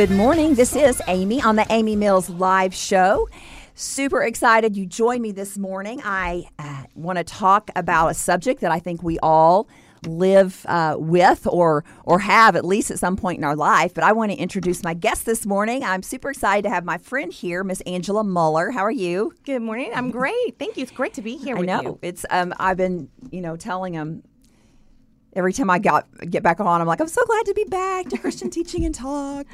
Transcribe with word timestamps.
Good 0.00 0.12
morning. 0.12 0.54
This 0.54 0.74
is 0.74 1.02
Amy 1.08 1.42
on 1.42 1.56
the 1.56 1.66
Amy 1.68 1.94
Mills 1.94 2.30
Live 2.30 2.72
Show. 2.72 3.28
Super 3.74 4.22
excited 4.22 4.74
you 4.74 4.86
joined 4.86 5.20
me 5.20 5.30
this 5.30 5.58
morning. 5.58 6.00
I 6.02 6.44
uh, 6.58 6.84
want 6.94 7.18
to 7.18 7.22
talk 7.22 7.70
about 7.76 8.08
a 8.08 8.14
subject 8.14 8.62
that 8.62 8.72
I 8.72 8.78
think 8.78 9.02
we 9.02 9.18
all 9.18 9.68
live 10.06 10.64
uh, 10.66 10.96
with 10.98 11.46
or 11.46 11.84
or 12.04 12.20
have 12.20 12.56
at 12.56 12.64
least 12.64 12.90
at 12.90 12.98
some 12.98 13.14
point 13.14 13.36
in 13.36 13.44
our 13.44 13.54
life. 13.54 13.92
But 13.92 14.04
I 14.04 14.12
want 14.12 14.32
to 14.32 14.38
introduce 14.38 14.82
my 14.82 14.94
guest 14.94 15.26
this 15.26 15.44
morning. 15.44 15.84
I'm 15.84 16.02
super 16.02 16.30
excited 16.30 16.62
to 16.62 16.70
have 16.70 16.86
my 16.86 16.96
friend 16.96 17.30
here, 17.30 17.62
Miss 17.62 17.82
Angela 17.82 18.24
Muller. 18.24 18.70
How 18.70 18.80
are 18.80 18.90
you? 18.90 19.34
Good 19.44 19.60
morning. 19.60 19.92
I'm 19.94 20.10
great. 20.10 20.58
Thank 20.58 20.78
you. 20.78 20.82
It's 20.82 20.92
great 20.92 21.12
to 21.12 21.20
be 21.20 21.36
here 21.36 21.56
I 21.56 21.60
with 21.60 21.66
know 21.66 21.82
you. 21.82 21.98
it's. 22.00 22.24
Um, 22.30 22.54
I've 22.58 22.78
been 22.78 23.10
you 23.30 23.42
know 23.42 23.54
telling 23.58 23.92
him 23.92 24.22
every 25.34 25.52
time 25.52 25.70
I 25.70 25.78
got 25.78 26.06
get 26.28 26.42
back 26.42 26.60
on, 26.60 26.80
I'm 26.80 26.86
like, 26.86 27.00
I'm 27.00 27.08
so 27.08 27.24
glad 27.24 27.46
to 27.46 27.54
be 27.54 27.64
back 27.64 28.08
to 28.08 28.18
Christian 28.18 28.50
Teaching 28.50 28.84
and 28.84 28.94
Talk. 28.94 29.46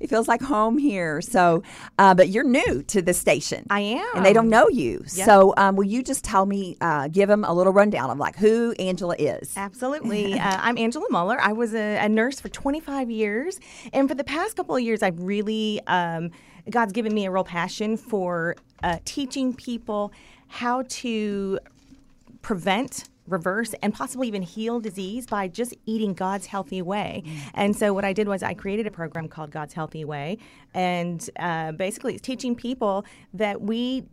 It 0.00 0.08
feels 0.08 0.28
like 0.28 0.42
home 0.42 0.78
here. 0.78 1.20
So, 1.20 1.62
uh, 1.98 2.14
but 2.14 2.28
you're 2.28 2.44
new 2.44 2.82
to 2.84 3.02
the 3.02 3.14
station. 3.14 3.66
I 3.70 3.80
am. 3.80 4.16
and 4.16 4.24
they 4.24 4.32
don't 4.32 4.48
know 4.48 4.68
you. 4.68 5.04
Yep. 5.14 5.26
So, 5.26 5.54
um, 5.56 5.76
will 5.76 5.84
you 5.84 6.02
just 6.02 6.24
tell 6.24 6.46
me, 6.46 6.76
uh, 6.80 7.08
give 7.08 7.28
them 7.28 7.44
a 7.44 7.52
little 7.52 7.72
rundown 7.72 8.10
of 8.10 8.18
like 8.18 8.36
who 8.36 8.72
Angela 8.78 9.16
is? 9.18 9.54
Absolutely. 9.56 10.34
uh, 10.38 10.58
I'm 10.60 10.78
Angela 10.78 11.06
Muller. 11.10 11.40
I 11.40 11.52
was 11.52 11.74
a, 11.74 11.98
a 11.98 12.08
nurse 12.08 12.40
for 12.40 12.48
25 12.48 13.10
years. 13.10 13.60
And 13.92 14.08
for 14.08 14.14
the 14.14 14.24
past 14.24 14.56
couple 14.56 14.76
of 14.76 14.82
years, 14.82 15.02
I've 15.02 15.20
really, 15.20 15.80
um, 15.86 16.30
God's 16.68 16.92
given 16.92 17.14
me 17.14 17.26
a 17.26 17.30
real 17.30 17.44
passion 17.44 17.96
for 17.96 18.56
uh, 18.82 18.98
teaching 19.04 19.54
people 19.54 20.12
how 20.48 20.84
to 20.88 21.58
prevent 22.42 23.08
reverse 23.26 23.74
and 23.82 23.94
possibly 23.94 24.28
even 24.28 24.42
heal 24.42 24.80
disease 24.80 25.26
by 25.26 25.48
just 25.48 25.74
eating 25.86 26.14
God's 26.14 26.46
healthy 26.46 26.82
way. 26.82 27.22
And 27.54 27.74
so 27.76 27.92
what 27.92 28.04
I 28.04 28.12
did 28.12 28.28
was 28.28 28.42
I 28.42 28.54
created 28.54 28.86
a 28.86 28.90
program 28.90 29.28
called 29.28 29.50
God's 29.50 29.74
Healthy 29.74 30.04
Way, 30.04 30.38
and 30.74 31.28
uh, 31.38 31.72
basically 31.72 32.14
it's 32.14 32.22
teaching 32.22 32.54
people 32.54 33.04
that 33.32 33.62
we 33.62 34.04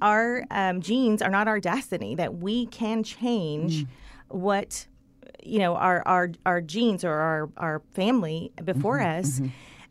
our 0.00 0.44
um, 0.50 0.80
genes 0.80 1.20
are 1.20 1.30
not 1.30 1.46
our 1.46 1.60
destiny, 1.60 2.14
that 2.14 2.36
we 2.38 2.66
can 2.66 3.02
change 3.02 3.84
what 4.28 4.86
you 5.42 5.58
know 5.58 5.74
our 5.74 6.02
our 6.06 6.30
our 6.46 6.60
genes 6.60 7.04
or 7.04 7.12
our 7.12 7.50
our 7.56 7.82
family 7.94 8.52
before 8.64 9.00
us. 9.00 9.40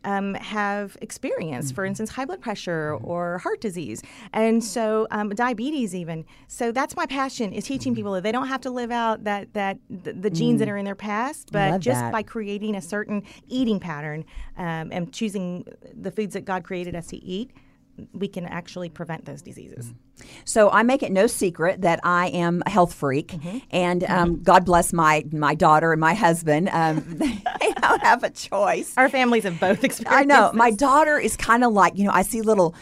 Um, 0.02 0.32
have 0.34 0.96
experienced, 1.02 1.74
for 1.74 1.84
instance, 1.84 2.08
high 2.08 2.24
blood 2.24 2.40
pressure 2.40 2.96
or 3.02 3.36
heart 3.36 3.60
disease, 3.60 4.02
and 4.32 4.64
so 4.64 5.06
um, 5.10 5.28
diabetes 5.28 5.94
even. 5.94 6.24
So 6.48 6.72
that's 6.72 6.96
my 6.96 7.04
passion 7.04 7.52
is 7.52 7.64
teaching 7.64 7.94
people 7.94 8.12
that 8.12 8.22
they 8.22 8.32
don't 8.32 8.48
have 8.48 8.62
to 8.62 8.70
live 8.70 8.90
out 8.90 9.24
that 9.24 9.52
that 9.52 9.78
the, 9.90 10.14
the 10.14 10.30
genes 10.30 10.58
that 10.60 10.70
are 10.70 10.78
in 10.78 10.86
their 10.86 10.94
past, 10.94 11.50
but 11.52 11.72
Love 11.72 11.80
just 11.82 12.00
that. 12.00 12.12
by 12.12 12.22
creating 12.22 12.76
a 12.76 12.80
certain 12.80 13.22
eating 13.48 13.78
pattern 13.78 14.24
um, 14.56 14.88
and 14.90 15.12
choosing 15.12 15.66
the 15.94 16.10
foods 16.10 16.32
that 16.32 16.46
God 16.46 16.64
created 16.64 16.94
us 16.96 17.08
to 17.08 17.16
eat, 17.22 17.50
we 18.12 18.26
can 18.28 18.46
actually 18.46 18.88
prevent 18.88 19.26
those 19.26 19.42
diseases. 19.42 19.92
So 20.44 20.70
I 20.70 20.82
make 20.82 21.02
it 21.02 21.12
no 21.12 21.26
secret 21.26 21.82
that 21.82 22.00
I 22.02 22.28
am 22.28 22.62
a 22.66 22.70
health 22.70 22.94
freak, 22.94 23.28
Mm-hmm. 23.28 23.58
and 23.70 24.04
um, 24.04 24.42
God 24.42 24.64
bless 24.64 24.92
my 24.92 25.24
my 25.32 25.54
daughter 25.54 25.92
and 25.92 26.00
my 26.00 26.14
husband. 26.14 26.68
Um, 26.72 27.04
they 27.18 27.72
don't 27.80 28.02
have 28.02 28.22
a 28.24 28.30
choice. 28.30 28.92
Our 28.96 29.08
families 29.08 29.44
have 29.44 29.58
both 29.60 29.84
experienced. 29.84 30.22
I 30.22 30.24
know. 30.24 30.48
this. 30.48 30.56
My 30.56 30.70
daughter 30.70 31.18
is 31.18 31.36
kind 31.36 31.64
of 31.64 31.72
like, 31.72 31.96
you 31.96 32.04
know, 32.04 32.10
I 32.12 32.22
see 32.22 32.40
little 32.42 32.74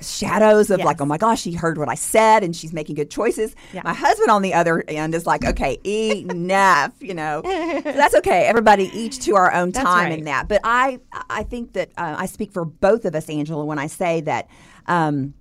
shadows 0.00 0.70
of 0.70 0.78
Yes. 0.78 0.86
like, 0.86 1.00
oh 1.00 1.04
my 1.04 1.18
gosh, 1.18 1.42
she 1.42 1.52
heard 1.52 1.76
what 1.78 1.88
I 1.88 1.94
said 1.94 2.42
and 2.42 2.54
she's 2.54 2.72
making 2.72 2.94
good 2.96 3.10
choices. 3.10 3.54
Yeah. 3.72 3.82
My 3.84 3.92
husband 3.94 4.30
on 4.30 4.42
the 4.42 4.54
other 4.54 4.82
end 4.88 5.14
is 5.14 5.26
like, 5.26 5.44
okay, 5.44 5.78
enough, 5.84 6.92
you 7.00 7.14
know. 7.14 7.42
So 7.80 7.92
that's 7.92 8.14
okay. 8.16 8.46
Everybody 8.46 8.90
each 8.92 9.20
to 9.20 9.36
our 9.36 9.52
own 9.52 9.70
That's 9.70 9.84
time 9.84 10.10
right. 10.10 10.18
in 10.18 10.24
that. 10.26 10.48
But 10.48 10.60
I 10.64 11.00
I 11.28 11.42
think 11.44 11.72
that 11.74 11.90
uh, 11.96 12.14
I 12.18 12.26
speak 12.26 12.52
for 12.52 12.64
both 12.64 13.04
of 13.04 13.14
us, 13.14 13.28
Angela, 13.28 13.64
when 13.64 13.78
I 13.78 13.86
say 13.86 14.20
that 14.22 14.48
um, 14.86 15.34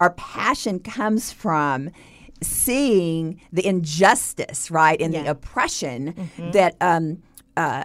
our 0.00 0.10
passion 0.10 0.78
comes 0.80 1.32
from 1.32 1.90
seeing 2.42 3.40
the 3.52 3.66
injustice, 3.66 4.70
right, 4.70 5.00
and 5.00 5.14
the 5.14 5.30
oppression 5.30 6.12
Mm-hmm. 6.14 6.50
that 6.52 6.76
um, 6.80 7.22
uh, 7.56 7.84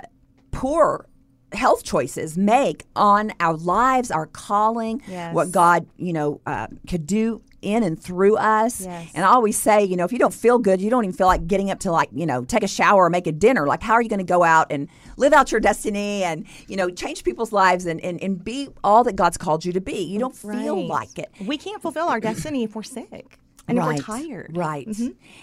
poor 0.52 1.08
health 1.54 1.84
choices 1.84 2.38
make 2.38 2.86
on 2.96 3.32
our 3.40 3.56
lives, 3.56 4.10
our 4.12 4.26
calling, 4.28 5.02
Yes. 5.08 5.34
what 5.36 5.52
God, 5.52 5.86
you 5.98 6.14
know, 6.14 6.42
uh, 6.46 6.68
could 6.88 7.06
do 7.06 7.42
in 7.62 7.84
and 7.84 8.02
through 8.02 8.38
us. 8.38 8.82
Yes. 8.82 9.12
And 9.14 9.26
I 9.26 9.30
always 9.30 9.58
say, 9.58 9.84
you 9.84 9.96
know, 9.96 10.06
if 10.06 10.12
you 10.12 10.20
don't 10.20 10.34
feel 10.34 10.58
good, 10.58 10.82
you 10.82 10.90
don't 10.90 11.04
even 11.04 11.16
feel 11.16 11.28
like 11.28 11.48
getting 11.48 11.72
up 11.72 11.80
to 11.80 11.92
like, 11.92 12.10
you 12.14 12.26
know, 12.26 12.44
take 12.44 12.64
a 12.64 12.68
shower 12.68 13.06
or 13.06 13.10
make 13.10 13.28
a 13.28 13.32
dinner. 13.32 13.68
Like, 13.68 13.82
how 13.82 13.94
are 13.94 14.02
you 14.02 14.10
going 14.10 14.20
to 14.20 14.26
go 14.26 14.44
out 14.44 14.68
and 14.70 14.88
live 15.18 15.34
out 15.34 15.52
your 15.52 15.62
destiny 15.62 16.24
and, 16.24 16.46
you 16.68 16.76
know, 16.76 16.90
change 16.90 17.24
people's 17.24 17.52
lives 17.52 17.86
and, 17.86 18.00
and, 18.02 18.22
and 18.22 18.44
be 18.44 18.70
all 18.84 19.04
that 19.04 19.16
God's 19.16 19.38
called 19.38 19.66
you 19.66 19.74
to 19.74 19.82
be? 19.82 20.04
You 20.04 20.20
don't 20.20 20.36
feel 20.36 20.88
like 20.88 21.18
it. 21.18 21.32
We 21.46 21.58
can't 21.58 21.82
fulfill 21.82 22.08
our 22.08 22.20
destiny 22.20 22.64
if 22.64 22.76
we're 22.76 22.84
sick 22.84 23.40
and 23.68 23.78
if 23.78 23.84
we're 23.86 23.98
tired. 23.98 24.52
Mm-hmm. 24.54 24.60
Right. 24.60 24.88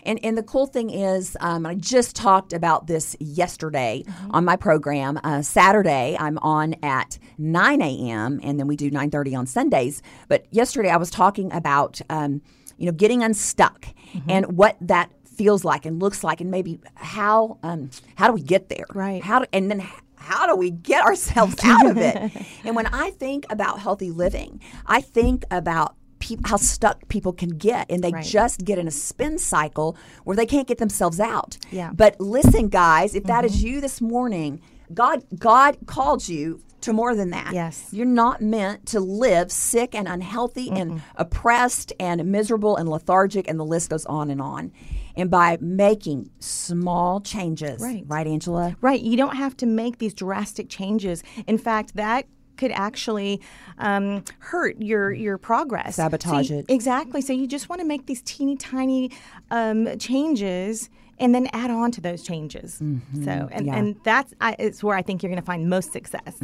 And 0.03 0.19
and 0.25 0.37
the 0.37 0.43
cool 0.43 0.67
thing 0.67 0.91
is, 0.91 1.37
um, 1.41 1.65
I 1.67 1.75
just 1.75 2.15
talked 2.17 2.53
about 2.53 2.87
this 2.87 3.17
yesterday 3.21 4.05
Mm-hmm. 4.07 4.31
on 4.33 4.45
my 4.45 4.57
program. 4.57 5.19
Uh, 5.25 5.43
Saturday, 5.43 6.17
I'm 6.19 6.39
on 6.39 6.75
at 6.83 7.19
9 7.39 7.81
a.m. 7.83 8.41
and 8.43 8.59
then 8.59 8.67
we 8.67 8.77
do 8.77 8.91
9:30 8.91 9.39
on 9.39 9.47
Sundays. 9.47 10.03
But 10.29 10.47
yesterday, 10.51 10.91
I 10.91 10.97
was 10.97 11.11
talking 11.11 11.53
about, 11.53 12.01
um, 12.11 12.43
you 12.77 12.87
know, 12.87 12.93
getting 12.93 13.23
unstuck 13.23 13.87
Mm-hmm. 14.15 14.31
and 14.31 14.57
what 14.57 14.77
that 14.81 15.11
feels 15.27 15.65
like 15.67 15.85
and 15.85 16.01
looks 16.01 16.25
like, 16.25 16.41
and 16.41 16.51
maybe 16.51 16.81
how 16.95 17.59
um, 17.63 17.91
how 18.17 18.27
do 18.27 18.33
we 18.33 18.41
get 18.43 18.69
there? 18.71 18.87
Right. 18.95 19.23
How 19.23 19.41
do, 19.41 19.47
and 19.53 19.71
then. 19.71 19.87
How 20.21 20.47
do 20.47 20.57
we 20.57 20.71
get 20.73 21.03
ourselves 21.05 21.55
out 21.65 21.87
of 21.87 21.97
it? 21.97 22.31
and 22.65 22.77
when 22.77 22.85
I 22.87 23.13
think 23.13 23.47
about 23.49 23.79
healthy 23.79 24.11
living, 24.11 24.61
I 24.85 25.01
think 25.01 25.45
about 25.51 25.95
peop 26.19 26.47
how 26.47 26.57
stuck 26.57 27.09
people 27.09 27.33
can 27.33 27.51
get, 27.51 27.91
and 27.91 28.03
they 28.03 28.13
Right. 28.13 28.25
just 28.25 28.65
get 28.65 28.79
in 28.79 28.89
a 28.89 28.93
spin 28.93 29.39
cycle 29.39 29.97
where 30.25 30.37
they 30.37 30.47
can't 30.47 30.67
get 30.67 30.79
themselves 30.79 31.21
out. 31.21 31.59
Yeah. 31.71 31.91
But 31.95 32.21
listen, 32.21 32.69
guys, 32.69 33.15
if 33.15 33.25
that 33.25 33.45
is 33.45 33.57
mm-hmm. 33.57 33.67
you 33.67 33.81
this 33.81 34.01
morning, 34.01 34.61
God 34.93 35.25
God 35.39 35.77
called 35.87 36.29
you 36.29 36.61
to 36.81 36.93
more 36.93 37.15
than 37.15 37.31
that. 37.31 37.53
Yes. 37.53 37.89
You're 37.91 38.07
not 38.07 38.41
meant 38.41 38.87
to 38.87 39.01
live 39.01 39.51
sick 39.51 39.95
and 39.95 40.07
unhealthy 40.07 40.71
and 40.71 41.03
oppressed 41.17 41.93
and 41.99 42.25
miserable 42.27 42.77
and 42.77 42.89
lethargic 42.89 43.49
and 43.49 43.59
the 43.59 43.65
list 43.65 43.91
goes 43.91 44.07
on 44.07 44.31
and 44.31 44.41
on. 44.41 44.73
And 45.17 45.31
by 45.31 45.59
making 45.61 46.31
small 46.39 47.21
changes, 47.21 47.83
Right. 47.83 48.05
right 48.07 48.27
Angela? 48.27 48.77
Right. 48.81 49.01
You 49.01 49.17
don't 49.17 49.35
have 49.35 49.57
to 49.59 49.67
make 49.67 49.99
these 49.99 50.15
drastic 50.15 50.69
changes. 50.69 51.25
In 51.49 51.59
fact, 51.59 51.97
that 51.97 52.27
could 52.59 52.73
actually 52.73 53.41
um, 53.79 54.23
hurt 54.41 54.77
your 54.81 55.11
your 55.13 55.39
progress. 55.39 55.97
Sabotage 55.97 56.49
So 56.49 56.55
you- 56.55 56.61
it. 56.61 56.67
Exactly. 56.69 57.21
So 57.23 57.33
you 57.33 57.47
just 57.47 57.69
want 57.71 57.81
to 57.81 57.87
make 57.87 58.05
these 58.07 58.21
teeny 58.23 58.57
tiny 58.57 59.11
um, 59.51 59.97
changes 59.99 60.91
and 61.21 61.35
then 61.35 61.49
add 61.53 61.69
on 61.71 61.91
to 61.91 62.01
those 62.01 62.23
changes. 62.23 62.75
So 62.75 62.85
and, 62.85 63.01
Mm-hmm. 63.11 63.67
Yeah. 63.67 63.77
and 63.77 63.97
that's 64.05 64.33
I, 64.41 64.55
it's 64.61 64.85
where 64.85 64.97
I 64.97 65.03
think 65.03 65.21
you're 65.23 65.31
going 65.31 65.41
to 65.43 65.47
find 65.47 65.69
most 65.69 65.93
success. 65.93 66.41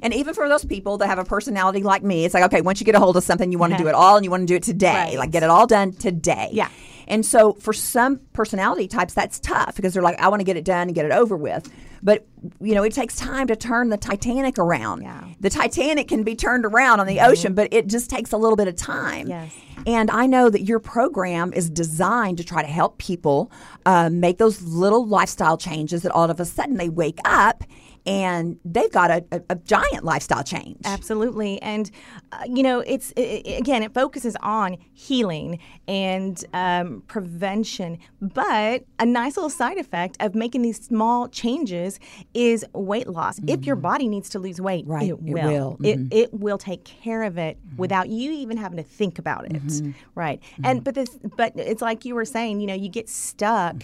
And 0.00 0.14
even 0.14 0.32
for 0.34 0.48
those 0.48 0.64
people 0.64 0.96
that 0.98 1.08
have 1.08 1.18
a 1.18 1.24
personality 1.24 1.82
like 1.82 2.04
me, 2.04 2.24
it's 2.24 2.32
like, 2.34 2.44
okay, 2.44 2.60
once 2.60 2.78
you 2.80 2.84
get 2.86 2.94
a 2.94 3.00
hold 3.00 3.16
of 3.16 3.24
something, 3.24 3.50
you 3.50 3.58
want 3.58 3.72
to 3.72 3.78
do 3.78 3.88
it 3.88 3.94
all 3.96 4.14
and 4.16 4.24
you 4.24 4.30
want 4.30 4.42
to 4.42 4.46
do 4.46 4.54
it 4.54 4.62
today. 4.62 4.92
Right. 4.94 5.18
Like, 5.18 5.32
get 5.32 5.42
it 5.42 5.50
all 5.50 5.66
done 5.66 5.92
today. 5.92 6.50
Yeah. 6.52 6.68
And 7.08 7.24
so 7.24 7.52
for 7.54 7.72
some 7.72 8.20
personality 8.32 8.88
types, 8.88 9.14
that's 9.14 9.40
tough 9.40 9.76
because 9.76 9.94
they're 9.94 10.02
like, 10.02 10.18
I 10.20 10.28
want 10.28 10.40
to 10.40 10.44
get 10.44 10.56
it 10.56 10.64
done 10.64 10.88
and 10.88 10.94
get 10.94 11.04
it 11.04 11.12
over 11.12 11.36
with. 11.36 11.70
But, 12.02 12.26
you 12.60 12.74
know, 12.74 12.82
it 12.82 12.92
takes 12.92 13.14
time 13.14 13.46
to 13.46 13.54
turn 13.54 13.88
the 13.88 13.96
Titanic 13.96 14.58
around. 14.58 15.02
Yeah. 15.02 15.20
Mm-hmm. 15.20 15.32
The 15.40 15.50
Titanic 15.50 16.08
can 16.08 16.24
be 16.24 16.34
turned 16.34 16.64
around 16.64 16.98
on 16.98 17.06
the 17.06 17.20
ocean, 17.20 17.54
but 17.54 17.72
it 17.72 17.86
just 17.86 18.10
takes 18.10 18.32
a 18.32 18.36
little 18.36 18.56
bit 18.56 18.66
of 18.66 18.74
time. 18.74 19.28
Yes. 19.28 19.54
And 19.86 20.10
I 20.10 20.26
know 20.26 20.50
that 20.50 20.62
your 20.62 20.78
program 20.78 21.52
is 21.52 21.70
designed 21.70 22.38
to 22.38 22.44
try 22.44 22.62
to 22.62 22.68
help 22.68 22.98
people 22.98 23.50
uh, 23.86 24.10
make 24.10 24.38
those 24.38 24.62
little 24.62 25.06
lifestyle 25.06 25.56
changes 25.56 26.02
that 26.02 26.12
all 26.12 26.28
of 26.30 26.40
a 26.40 26.44
sudden 26.44 26.76
they 26.76 26.88
wake 26.88 27.18
up 27.24 27.64
and 28.06 28.58
they've 28.64 28.92
got 28.92 29.10
a, 29.10 29.24
a, 29.32 29.40
a 29.50 29.54
giant 29.56 30.04
lifestyle 30.04 30.42
change. 30.42 30.78
Absolutely, 30.84 31.60
and 31.62 31.90
uh, 32.32 32.42
you 32.46 32.62
know, 32.62 32.80
it's 32.80 33.12
i 33.16 33.42
i 33.46 33.50
again, 33.52 33.82
it 33.82 33.94
focuses 33.94 34.36
on 34.42 34.76
healing 34.92 35.58
and 35.88 36.44
um, 36.52 37.02
prevention. 37.06 37.98
But 38.20 38.84
a 38.98 39.06
nice 39.06 39.36
little 39.36 39.50
side 39.50 39.78
effect 39.78 40.16
of 40.20 40.34
making 40.34 40.62
these 40.62 40.80
small 40.84 41.28
changes 41.28 41.98
is 42.34 42.64
weight 42.74 43.08
loss. 43.08 43.38
If 43.46 43.64
your 43.64 43.76
body 43.76 44.08
needs 44.08 44.28
to 44.30 44.38
lose 44.38 44.60
weight, 44.60 44.82
Mm-hmm. 44.82 44.92
Right, 44.92 45.08
it 45.08 45.12
it 45.12 45.20
will. 45.22 45.48
will. 45.50 45.72
Mm-hmm. 45.80 46.06
It, 46.10 46.14
it 46.18 46.34
will 46.34 46.58
take 46.58 46.84
care 46.84 47.22
of 47.22 47.38
it 47.38 47.56
without 47.76 48.08
you 48.08 48.32
even 48.32 48.56
having 48.56 48.78
to 48.78 48.82
think 48.82 49.18
about 49.18 49.44
it. 49.46 49.52
Mm-hmm. 49.52 49.90
Right, 50.14 50.42
and 50.64 50.82
but 50.82 50.94
this, 50.94 51.18
but 51.36 51.52
it's 51.56 51.82
like 51.82 52.04
you 52.04 52.14
were 52.14 52.24
saying. 52.24 52.60
You 52.60 52.66
know, 52.66 52.74
you 52.74 52.88
get 52.88 53.08
stuck. 53.08 53.82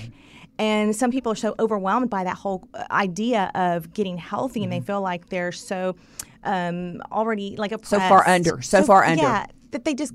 Mm-hmm. 0.59 0.63
And 0.63 0.97
some 0.97 1.11
people 1.11 1.33
are 1.33 1.37
so 1.37 1.55
overwhelmed 1.59 2.11
by 2.11 2.25
that 2.25 2.37
whole 2.37 2.69
uh, 2.75 2.85
idea 2.91 3.51
of 3.55 3.93
getting 3.93 4.19
healthy, 4.19 4.63
and 4.65 4.73
they 4.73 4.81
feel 4.81 5.01
like 5.01 5.29
they're 5.29 5.53
so 5.53 5.97
um, 6.45 7.01
already 7.13 7.57
like 7.57 7.73
oppressed. 7.73 7.91
So 7.91 7.99
far 8.01 8.29
under, 8.29 8.61
so 8.63 8.83
far 8.83 9.05
under. 9.05 9.23
Yeah, 9.23 9.47
that 9.71 9.85
they 9.85 9.95
just 9.95 10.15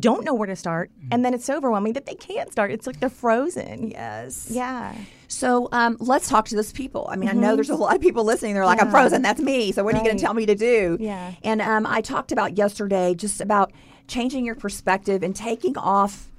don't 0.00 0.24
know 0.24 0.32
where 0.32 0.46
to 0.46 0.56
start, 0.56 0.90
and 1.12 1.24
then 1.24 1.34
it's 1.34 1.44
so 1.44 1.56
overwhelming 1.56 1.92
that 1.92 2.06
they 2.06 2.14
can't 2.14 2.50
start. 2.50 2.70
It's 2.70 2.86
like 2.86 3.00
they're 3.00 3.10
frozen. 3.10 3.90
Yes. 3.90 4.48
Yeah. 4.50 4.94
So 5.28 5.68
um, 5.72 5.96
let's 6.00 6.28
talk 6.28 6.46
to 6.48 6.56
those 6.56 6.72
people. 6.72 7.06
I 7.10 7.16
mean, 7.16 7.28
I 7.28 7.32
know 7.32 7.54
there's 7.54 7.68
a 7.68 7.74
lot 7.74 7.94
of 7.94 8.00
people 8.00 8.24
listening. 8.24 8.54
They're 8.54 8.64
like, 8.64 8.80
I'm 8.80 8.90
frozen. 8.90 9.20
That's 9.20 9.40
me. 9.40 9.72
So 9.72 9.82
what 9.82 9.94
are 9.94 9.98
you 9.98 10.04
going 10.04 10.16
to 10.16 10.22
tell 10.22 10.34
me 10.34 10.46
to 10.46 10.54
do? 10.54 10.96
Yeah. 11.00 11.32
And 11.42 11.60
um, 11.60 11.86
I 11.86 12.00
talked 12.00 12.30
about 12.30 12.56
yesterday 12.56 13.14
just 13.14 13.40
about 13.40 13.72
changing 14.06 14.46
your 14.46 14.54
perspective 14.54 15.22
and 15.22 15.34
taking 15.34 15.76
off 15.76 16.30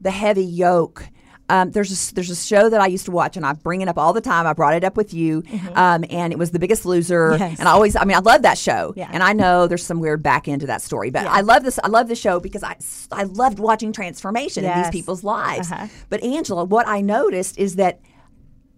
the 0.00 0.12
heavy 0.12 0.44
yoke. 0.44 1.08
Um, 1.48 1.70
there's 1.72 2.10
a, 2.10 2.14
there's 2.14 2.30
a 2.30 2.36
show 2.36 2.70
that 2.70 2.80
I 2.80 2.86
used 2.86 3.04
to 3.04 3.10
watch, 3.10 3.36
and 3.36 3.44
I 3.44 3.52
bring 3.52 3.82
it 3.82 3.88
up 3.88 3.98
all 3.98 4.14
the 4.14 4.20
time. 4.22 4.46
I 4.46 4.54
brought 4.54 4.74
it 4.74 4.82
up 4.82 4.96
with 4.96 5.12
you, 5.12 5.42
um, 5.74 6.04
and 6.08 6.32
it 6.32 6.38
was 6.38 6.52
The 6.52 6.58
Biggest 6.58 6.86
Loser. 6.86 7.32
Mm-hmm. 7.32 7.42
Yes. 7.42 7.58
And 7.58 7.68
I 7.68 7.72
always, 7.72 7.96
I 7.96 8.04
mean, 8.04 8.16
I 8.16 8.20
love 8.20 8.42
that 8.42 8.56
show, 8.56 8.94
Yeah. 8.96 9.10
and 9.12 9.22
I 9.22 9.34
know 9.34 9.66
there's 9.66 9.84
some 9.84 10.00
weird 10.00 10.22
back 10.22 10.48
end 10.48 10.62
to 10.62 10.66
that 10.68 10.80
story, 10.80 11.10
but 11.10 11.26
I 11.26 11.42
love 11.42 11.62
this. 11.62 11.78
I 11.84 11.88
love 11.88 12.08
the 12.08 12.14
show 12.14 12.40
because 12.40 12.62
I 12.62 12.76
I 13.12 13.24
loved 13.24 13.58
watching 13.58 13.92
transformation 13.92 14.64
in 14.64 14.74
these 14.82 14.90
people's 14.90 15.22
lives. 15.22 15.70
Uh-huh. 15.70 15.88
But 16.08 16.22
Angela, 16.22 16.64
what 16.64 16.88
I 16.88 17.02
noticed 17.02 17.58
is 17.58 17.76
that 17.76 18.00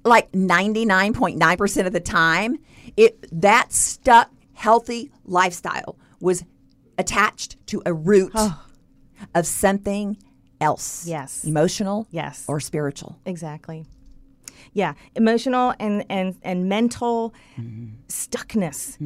like 0.05 0.31
99.9% 0.33 1.87
of 1.87 1.93
the 1.93 2.01
time 2.01 2.59
it 2.97 3.27
that 3.41 3.73
stuck 3.73 4.31
healthy 4.55 5.11
lifestyle 5.25 5.99
was 6.21 6.45
attached 6.99 7.57
to 7.67 7.83
a 7.85 7.93
root 7.93 8.35
of 9.35 9.47
something 9.47 10.17
else 10.61 11.07
Yes. 11.07 11.45
emotional 11.45 12.07
Yes. 12.11 12.45
or 12.49 12.61
spiritual 12.61 13.19
Exactly. 13.27 13.85
Yeah, 14.73 14.95
emotional 15.15 15.75
and 15.79 16.05
and 16.11 16.35
and 16.43 16.69
mental 16.69 17.33
stuckness. 18.09 18.97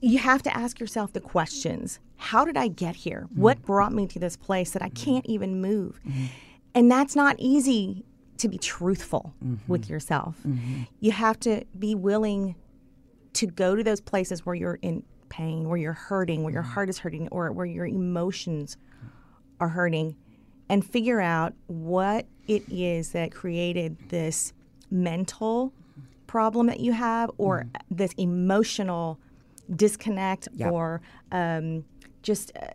You 0.00 0.18
have 0.18 0.42
to 0.42 0.56
ask 0.56 0.80
yourself 0.80 1.12
the 1.12 1.20
questions. 1.20 2.00
How 2.16 2.44
did 2.44 2.56
I 2.56 2.68
get 2.68 2.96
here? 2.96 3.28
What 3.34 3.62
brought 3.62 3.92
me 3.92 4.06
to 4.08 4.18
this 4.18 4.36
place 4.36 4.72
that 4.72 4.82
I 4.82 4.88
can't 4.88 5.24
even 5.26 5.60
move? 5.60 6.00
And 6.74 6.90
that's 6.90 7.14
not 7.14 7.36
easy 7.38 8.04
to 8.38 8.48
be 8.48 8.58
truthful 8.58 9.34
with 9.68 9.88
yourself. 9.88 10.36
You 11.00 11.12
have 11.12 11.38
to 11.40 11.64
be 11.78 11.94
willing 11.94 12.54
to 13.34 13.46
go 13.46 13.74
to 13.76 13.82
those 13.84 14.00
places 14.00 14.44
where 14.44 14.54
you're 14.54 14.78
in 14.82 15.04
pain, 15.28 15.68
where 15.68 15.78
you're 15.78 15.92
hurting, 15.92 16.42
where 16.42 16.52
your 16.52 16.62
heart 16.62 16.88
is 16.88 16.98
hurting, 16.98 17.28
or 17.30 17.50
where 17.52 17.66
your 17.66 17.86
emotions 17.86 18.76
are 19.60 19.68
hurting, 19.68 20.16
and 20.68 20.84
figure 20.84 21.20
out 21.20 21.54
what 21.66 22.26
it 22.46 22.62
is 22.70 23.12
that 23.12 23.32
created 23.32 23.96
this 24.08 24.52
mental 24.90 25.72
problem 26.26 26.66
that 26.66 26.80
you 26.80 26.92
have, 26.92 27.30
or 27.38 27.66
this 27.90 28.12
emotional 28.16 29.18
disconnect, 29.76 30.48
Yep. 30.54 30.72
or 30.72 31.00
um, 31.30 31.84
just 32.22 32.52
a, 32.56 32.72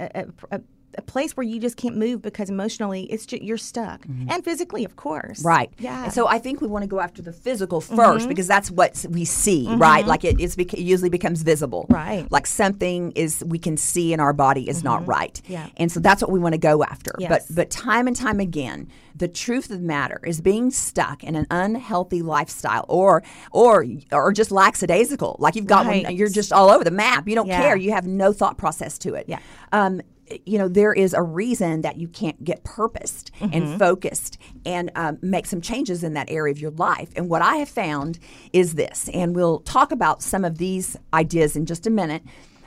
a, 0.00 0.26
a, 0.52 0.60
a 0.96 1.02
place 1.02 1.36
where 1.36 1.44
you 1.44 1.60
just 1.60 1.76
can't 1.76 1.96
move 1.96 2.22
because 2.22 2.50
emotionally 2.50 3.04
it's 3.04 3.26
just, 3.26 3.42
you're 3.42 3.56
stuck, 3.56 4.06
mm-hmm. 4.06 4.30
and 4.30 4.44
physically, 4.44 4.84
of 4.84 4.96
course. 4.96 5.44
right. 5.44 5.70
Yeah. 5.78 6.04
and 6.04 6.12
so 6.12 6.26
i 6.26 6.38
think 6.38 6.60
we 6.60 6.68
want 6.68 6.82
to 6.82 6.88
go 6.88 7.00
after 7.00 7.22
the 7.22 7.32
physical 7.32 7.80
mm-hmm. 7.80 7.98
1st 7.98 8.28
because 8.28 8.46
that's 8.46 8.70
what 8.70 9.04
we 9.08 9.24
see 9.24 9.66
mm-hmm. 9.66 9.80
right? 9.80 10.06
Like 10.06 10.24
it, 10.24 10.40
it's 10.40 10.56
bec- 10.56 10.74
it 10.74 10.80
usually 10.80 11.10
becomes 11.10 11.42
visible. 11.42 11.86
Right. 11.88 12.30
like 12.30 12.46
something 12.46 13.12
is 13.12 13.42
we 13.46 13.58
can 13.58 13.76
see 13.76 14.12
in 14.12 14.20
our 14.20 14.32
body 14.32 14.68
is 14.68 14.82
not 14.84 15.06
right. 15.06 15.40
Yeah. 15.46 15.68
and 15.76 15.90
so 15.90 16.00
that's 16.00 16.22
what 16.22 16.30
we 16.30 16.38
want 16.38 16.54
to 16.54 16.58
go 16.58 16.82
after. 16.82 17.12
Yes. 17.18 17.46
but 17.48 17.54
but 17.54 17.70
time 17.70 18.06
and 18.06 18.16
time 18.16 18.40
again 18.40 18.88
the 19.14 19.28
truth 19.28 19.70
of 19.70 19.78
the 19.80 19.86
matter 19.86 20.20
is 20.24 20.40
being 20.40 20.70
stuck 20.70 21.22
in 21.24 21.36
an 21.36 21.46
unhealthy 21.50 22.22
lifestyle 22.22 22.84
or 22.88 23.22
or 23.52 23.84
or 24.12 24.32
just 24.32 24.50
lackadaisical. 24.50 25.36
Like 25.38 25.56
you've 25.56 25.66
got 25.66 25.86
one 25.86 26.16
you're 26.16 26.28
just 26.28 26.52
all 26.52 26.70
over 26.70 26.84
the 26.84 26.90
map. 26.90 27.28
You 27.28 27.34
don't 27.34 27.46
Yeah. 27.46 27.60
care. 27.60 27.76
You 27.76 27.92
have 27.92 28.06
no 28.06 28.32
thought 28.32 28.56
process 28.58 28.98
to 28.98 29.14
it. 29.14 29.26
Yeah. 29.28 29.38
um, 29.72 30.00
you 30.46 30.58
know 30.58 30.68
there 30.68 30.92
is 30.92 31.12
a 31.14 31.22
reason 31.22 31.80
that 31.82 31.96
you 31.98 32.08
can't 32.08 32.42
get 32.44 32.62
purposed 32.64 33.30
Mm-hmm. 33.40 33.54
and 33.54 33.78
focused 33.78 34.38
and 34.66 34.90
um, 34.94 35.18
make 35.22 35.46
some 35.46 35.60
changes 35.60 36.04
in 36.04 36.12
that 36.14 36.30
area 36.30 36.52
of 36.52 36.58
your 36.58 36.70
life 36.72 37.10
and 37.16 37.28
what 37.30 37.40
i 37.42 37.56
have 37.56 37.68
found 37.68 38.18
is 38.52 38.74
this 38.74 39.08
and 39.14 39.34
we'll 39.34 39.60
talk 39.60 39.92
about 39.92 40.22
some 40.22 40.44
of 40.44 40.58
these 40.58 40.96
ideas 41.14 41.56
in 41.56 41.64
just 41.66 41.86
a 41.86 41.90
minute 41.90 42.22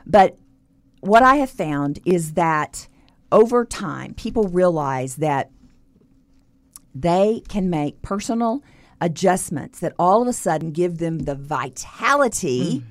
but 0.06 0.38
what 1.02 1.22
i 1.24 1.36
have 1.36 1.50
found 1.50 2.00
is 2.06 2.34
that 2.34 2.88
over 3.32 3.64
time 3.66 4.14
people 4.16 4.48
realize 4.48 5.18
that 5.18 5.52
they 6.96 7.42
can 7.48 7.70
make 7.70 8.02
personal 8.02 8.64
adjustments 9.02 9.80
that 9.80 9.94
all 10.00 10.22
of 10.22 10.28
a 10.28 10.34
sudden 10.34 10.72
give 10.72 10.98
them 10.98 11.20
the 11.20 11.36
vitality 11.36 12.84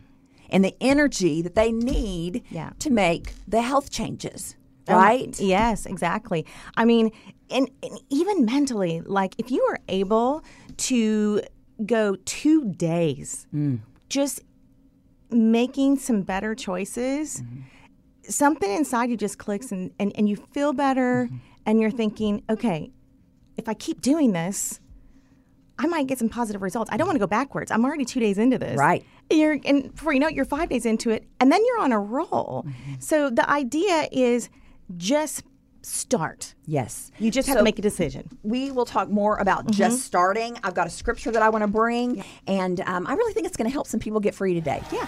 and 0.51 0.65
the 0.65 0.75
energy 0.81 1.41
that 1.43 1.55
they 1.55 1.73
need 1.73 2.43
Yeah. 2.51 2.71
to 2.81 2.91
make 2.91 3.33
the 3.49 3.63
health 3.63 3.91
changes. 3.91 4.55
Um, 4.89 4.97
Right? 4.97 5.41
yes, 5.41 5.87
exactly. 5.87 6.45
I 6.77 6.85
mean, 6.85 7.13
and, 7.51 7.71
and 7.83 8.01
even 8.11 8.45
mentally, 8.45 9.01
like 9.03 9.35
if 9.39 9.51
you 9.51 9.63
are 9.71 9.79
able 9.89 10.43
to 10.79 11.43
go 11.85 12.17
two 12.25 12.65
days 12.73 13.47
mm. 13.55 13.81
just 14.09 14.41
making 15.31 15.99
some 15.99 16.23
better 16.23 16.55
choices, 16.55 17.41
mm-hmm. 17.41 17.61
something 18.29 18.71
inside 18.71 19.11
you 19.11 19.17
just 19.17 19.39
clicks 19.39 19.73
and, 19.73 19.93
and, 19.99 20.13
and 20.17 20.29
you 20.29 20.37
feel 20.37 20.73
better 20.73 21.27
mm-hmm. 21.27 21.37
and 21.67 21.81
you're 21.81 21.91
thinking, 21.91 22.43
okay, 22.51 22.91
if 23.57 23.69
I 23.69 23.75
keep 23.75 24.01
doing 24.01 24.33
this, 24.33 24.81
I 25.79 25.87
might 25.87 26.07
get 26.07 26.19
some 26.19 26.29
positive 26.29 26.63
results. 26.63 26.91
I 26.93 26.97
don't 26.97 27.07
want 27.07 27.17
to 27.17 27.21
go 27.21 27.27
backwards. 27.27 27.71
I'm 27.71 27.85
already 27.85 28.05
two 28.05 28.21
days 28.21 28.39
into 28.39 28.59
this. 28.59 28.77
Right. 28.77 29.05
You're 29.31 29.59
and 29.65 29.93
before 29.95 30.13
you 30.13 30.21
know 30.21 30.29
it, 30.29 30.35
you're 30.35 30.45
five 30.45 30.69
days 30.69 30.87
into 30.87 31.11
it, 31.11 31.27
and 31.41 31.51
then 31.51 31.65
you're 31.65 31.81
on 31.81 31.93
a 31.93 31.99
roll. 31.99 32.65
Mm-hmm. 32.67 32.95
So 33.01 33.31
the 33.31 33.49
idea 33.49 34.09
is 34.13 34.51
just 34.97 35.45
start. 35.85 36.55
yes. 36.65 37.11
You 37.19 37.31
just 37.33 37.49
have 37.49 37.55
So- 37.55 37.61
to 37.61 37.65
make 37.65 37.79
a 37.79 37.83
decision. 37.83 38.29
We 38.45 38.71
will 38.71 38.85
talk 38.85 39.09
more 39.11 39.37
about 39.39 39.63
Mm-hmm. 39.65 39.73
just 39.73 40.03
starting. 40.05 40.57
I've 40.63 40.75
got 40.75 40.87
a 40.87 40.91
scripture 40.91 41.33
that 41.33 41.43
I 41.43 41.49
want 41.49 41.63
to 41.63 41.69
bring, 41.69 42.23
and 42.47 42.81
um, 42.83 43.07
I 43.09 43.15
really 43.15 43.33
think 43.35 43.47
it's 43.49 43.57
going 43.57 43.69
to 43.69 43.73
help 43.73 43.89
some 43.89 43.99
people 43.99 44.21
get 44.21 44.35
free 44.35 44.55
today. 44.55 44.81
Yeah. 44.93 45.07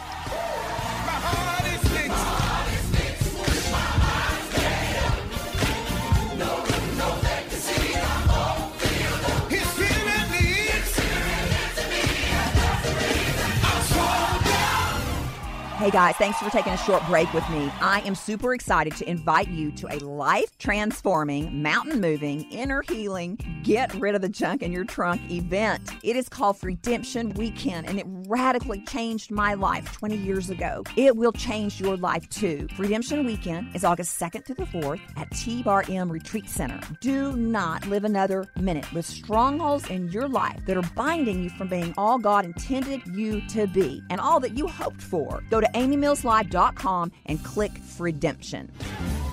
Hey 15.85 15.91
guys, 15.91 16.17
thanks 16.17 16.39
for 16.39 16.49
taking 16.49 16.73
a 16.73 16.79
short 16.79 17.05
break 17.05 17.31
with 17.35 17.47
me. 17.51 17.71
I 17.83 18.01
am 18.07 18.15
super 18.15 18.55
excited 18.55 18.97
to 18.97 19.07
invite 19.07 19.49
you 19.49 19.71
to 19.73 19.95
a 19.95 19.99
life 19.99 20.57
transforming, 20.57 21.63
mountain 21.63 22.01
moving, 22.01 22.51
inner 22.51 22.81
healing, 22.81 23.39
get 23.65 23.93
rid 23.93 24.15
of 24.15 24.23
the 24.23 24.31
junk 24.31 24.63
in 24.63 24.73
your 24.73 24.85
trunk 24.85 25.21
event. 25.31 25.91
It 26.03 26.17
is 26.17 26.27
called 26.31 26.57
Redemption 26.63 27.35
Weekend 27.35 27.87
and 27.87 27.99
it 27.99 28.07
radically 28.09 28.81
changed 28.87 29.31
my 29.31 29.53
life 29.53 29.93
20 29.93 30.17
years 30.17 30.49
ago. 30.49 30.85
It 30.97 31.19
will 31.19 31.33
change 31.33 31.79
your 31.79 31.99
life 31.99 32.27
too. 32.31 32.67
Redemption 32.79 33.27
Weekend 33.27 33.77
is 33.77 33.85
August 33.85 34.19
2nd 34.19 34.47
to 34.47 34.55
the 34.55 34.65
4th 34.65 35.03
at 35.19 35.31
T 35.33 35.63
Bar 35.63 35.85
M 35.91 36.11
Retreat 36.11 36.49
Center. 36.49 36.81
Do 37.03 37.37
not 37.37 37.87
live 37.89 38.05
another 38.05 38.47
minute 38.57 38.91
with 38.95 39.05
strongholds 39.05 39.91
in 39.91 40.11
your 40.11 40.29
life 40.29 40.65
that 40.65 40.79
are 40.79 40.91
binding 40.97 41.43
you 41.43 41.51
from 41.51 41.69
being 41.69 41.93
all 41.99 42.17
God 42.17 42.47
intended 42.47 43.03
you 43.09 43.47
to 43.49 43.67
be 43.67 44.03
and 44.09 44.19
all 44.19 44.41
that 44.41 44.57
you 44.57 44.67
hoped 44.67 45.03
for. 45.03 45.43
Go 45.51 45.61
to 45.61 45.74
amymillslive.com 45.75 47.13
and 47.27 47.45
click 47.45 47.73
Redemption. 47.99 48.71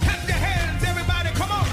Clap 0.02 0.28
your 0.28 0.38
hands, 0.38 0.84
everybody. 0.84 1.30
Come 1.30 1.52
on. 1.52 1.66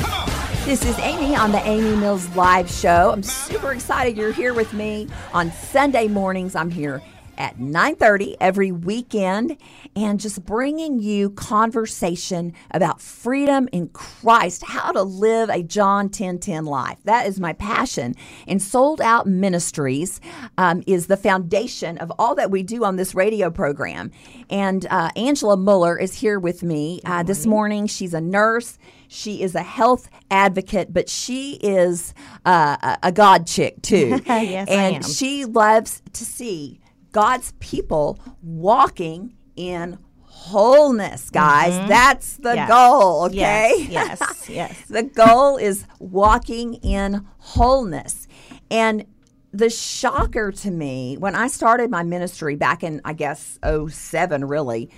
Come 0.00 0.12
on. 0.12 0.64
This 0.64 0.84
is 0.84 0.98
Amy 1.00 1.34
on 1.34 1.52
the 1.52 1.66
Amy 1.66 1.96
Mills 1.96 2.28
Live 2.36 2.70
Show. 2.70 3.10
I'm 3.12 3.22
super 3.22 3.72
excited 3.72 4.16
you're 4.16 4.32
here 4.32 4.54
with 4.54 4.72
me 4.72 5.08
on 5.32 5.50
Sunday 5.52 6.08
mornings. 6.08 6.54
I'm 6.54 6.70
here 6.70 7.02
at 7.42 7.58
9:30 7.58 8.36
every 8.40 8.70
weekend 8.70 9.56
and 9.96 10.20
just 10.20 10.44
bringing 10.46 11.00
you 11.00 11.28
conversation 11.30 12.52
about 12.70 13.00
freedom 13.00 13.68
in 13.72 13.88
Christ, 13.88 14.62
how 14.64 14.92
to 14.92 15.02
live 15.02 15.50
a 15.50 15.60
John 15.64 16.08
10:10 16.08 16.64
life. 16.64 16.98
That 17.04 17.26
is 17.26 17.40
my 17.40 17.52
passion. 17.52 18.14
And 18.46 18.62
Sold 18.62 19.00
Out 19.00 19.26
Ministries 19.26 20.20
um, 20.56 20.84
is 20.86 21.08
the 21.08 21.16
foundation 21.16 21.98
of 21.98 22.12
all 22.16 22.36
that 22.36 22.52
we 22.52 22.62
do 22.62 22.84
on 22.84 22.94
this 22.94 23.12
radio 23.12 23.50
program. 23.50 24.12
And 24.48 24.86
uh, 24.88 25.10
Angela 25.16 25.56
Muller 25.56 25.98
is 25.98 26.14
here 26.14 26.38
with 26.38 26.62
me 26.62 27.00
uh, 27.04 27.24
this 27.24 27.44
morning. 27.44 27.88
She's 27.88 28.14
a 28.14 28.20
nurse. 28.20 28.78
She 29.08 29.42
is 29.42 29.56
a 29.56 29.62
health 29.62 30.08
advocate, 30.30 30.92
but 30.92 31.08
she 31.08 31.54
is 31.60 32.14
uh, 32.46 32.96
a, 33.02 33.10
God 33.10 33.48
chick 33.48 33.82
too. 33.82 34.20
Yes, 34.26 34.68
I 34.68 34.74
and 34.74 34.96
am. 34.96 35.02
she 35.02 35.44
loves 35.44 36.02
to 36.14 36.24
see 36.24 36.81
God's 37.12 37.52
people 37.60 38.18
walking 38.42 39.34
in 39.56 39.98
wholeness, 40.22 41.30
guys. 41.30 41.88
That's 41.88 42.36
the 42.38 42.50
Mm-hmm. 42.50 42.56
Yes. 42.56 42.68
goal, 42.68 43.24
okay? 43.26 43.74
Yes, 43.90 44.18
yes, 44.20 44.48
yes. 44.48 44.82
the 44.88 45.02
goal 45.04 45.56
is 45.58 45.84
walking 45.98 46.74
in 46.74 47.26
wholeness. 47.38 48.26
And 48.70 49.04
the 49.52 49.68
shocker 49.70 50.50
to 50.50 50.70
me 50.70 51.16
when 51.18 51.34
I 51.34 51.46
started 51.48 51.90
my 51.90 52.02
ministry 52.02 52.56
back 52.56 52.82
in, 52.82 53.00
I 53.04 53.12
guess, 53.12 53.58
07, 53.62 54.46
really, 54.46 54.90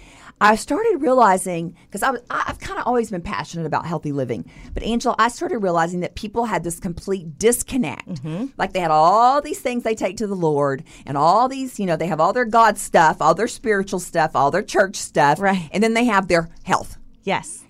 I 0.45 0.57
started 0.57 0.99
realizing 1.01 1.75
because 1.87 2.03
I 2.03 2.11
was 2.11 2.21
I- 2.29 2.45
I've 2.49 2.59
kind 2.59 2.79
of 2.79 2.87
always 2.87 3.11
been 3.11 3.23
passionate 3.23 3.65
about 3.67 3.87
healthy 3.87 4.13
living, 4.13 4.45
but 4.75 4.83
Angela, 4.83 5.15
I 5.19 5.29
started 5.29 5.59
realizing 5.59 6.01
that 6.01 6.15
people 6.17 6.45
had 6.45 6.65
this 6.65 6.79
complete 6.79 7.39
disconnect. 7.39 8.07
Mm-hmm. 8.07 8.47
Like 8.59 8.75
they 8.75 8.81
had 8.81 8.91
all 8.91 9.41
these 9.41 9.61
things 9.61 9.85
they 9.85 9.95
take 9.95 10.19
to 10.19 10.27
the 10.27 10.37
Lord, 10.37 10.85
and 11.07 11.17
all 11.17 11.49
these, 11.49 11.81
you 11.81 11.87
know, 11.87 11.97
they 11.97 12.09
have 12.09 12.21
all 12.21 12.35
their 12.35 12.45
God 12.45 12.77
stuff, 12.77 13.23
all 13.23 13.35
their 13.35 13.49
spiritual 13.49 14.01
stuff, 14.01 14.33
all 14.35 14.51
their 14.51 14.63
church 14.63 14.97
stuff, 14.97 15.41
Right. 15.41 15.71
And 15.73 15.83
then 15.83 15.95
they 15.95 16.05
have 16.05 16.29
their 16.29 16.51
health. 16.65 16.99
Yes. 17.23 17.65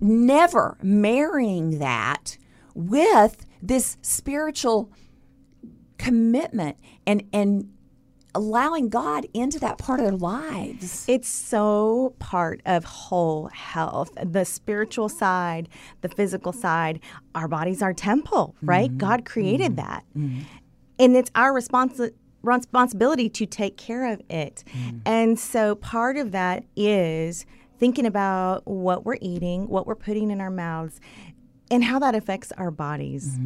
Never 0.00 0.78
marrying 0.82 1.78
that 1.78 2.38
with 2.74 3.44
this 3.60 3.98
spiritual 4.00 4.90
commitment 5.98 6.78
and 7.06 7.24
and 7.32 7.70
allowing 8.38 8.88
God 8.88 9.26
into 9.34 9.58
that 9.58 9.78
part 9.78 9.98
of 9.98 10.06
their 10.06 10.16
lives. 10.16 11.04
It's 11.08 11.28
so 11.28 12.14
part 12.20 12.60
of 12.64 12.84
whole 12.84 13.48
health. 13.48 14.10
The 14.22 14.44
spiritual 14.44 15.08
side, 15.08 15.68
the 16.02 16.08
physical 16.08 16.52
side, 16.52 17.00
our 17.34 17.48
body's 17.48 17.82
our 17.82 17.92
temple, 17.92 18.54
right? 18.62 18.90
Mm-hmm. 18.90 18.98
God 18.98 19.24
created 19.24 19.72
mm-hmm. 19.72 19.86
that. 19.88 20.04
Mm-hmm. 20.16 20.42
And 21.00 21.16
it's 21.16 21.32
our 21.34 21.52
responsi- 21.52 22.12
responsibility 22.42 23.28
to 23.28 23.44
take 23.44 23.76
care 23.76 24.12
of 24.12 24.22
it. 24.30 24.62
And 25.04 25.36
so 25.36 25.74
part 25.74 26.16
of 26.16 26.30
that 26.30 26.62
is 26.76 27.44
thinking 27.80 28.06
about 28.06 28.64
what 28.68 29.04
we're 29.04 29.18
eating, 29.20 29.66
what 29.68 29.84
we're 29.84 29.96
putting 29.96 30.30
in 30.30 30.40
our 30.40 30.50
mouths, 30.50 31.00
and 31.72 31.82
how 31.82 31.98
that 31.98 32.14
affects 32.14 32.52
our 32.52 32.70
bodies. 32.70 33.36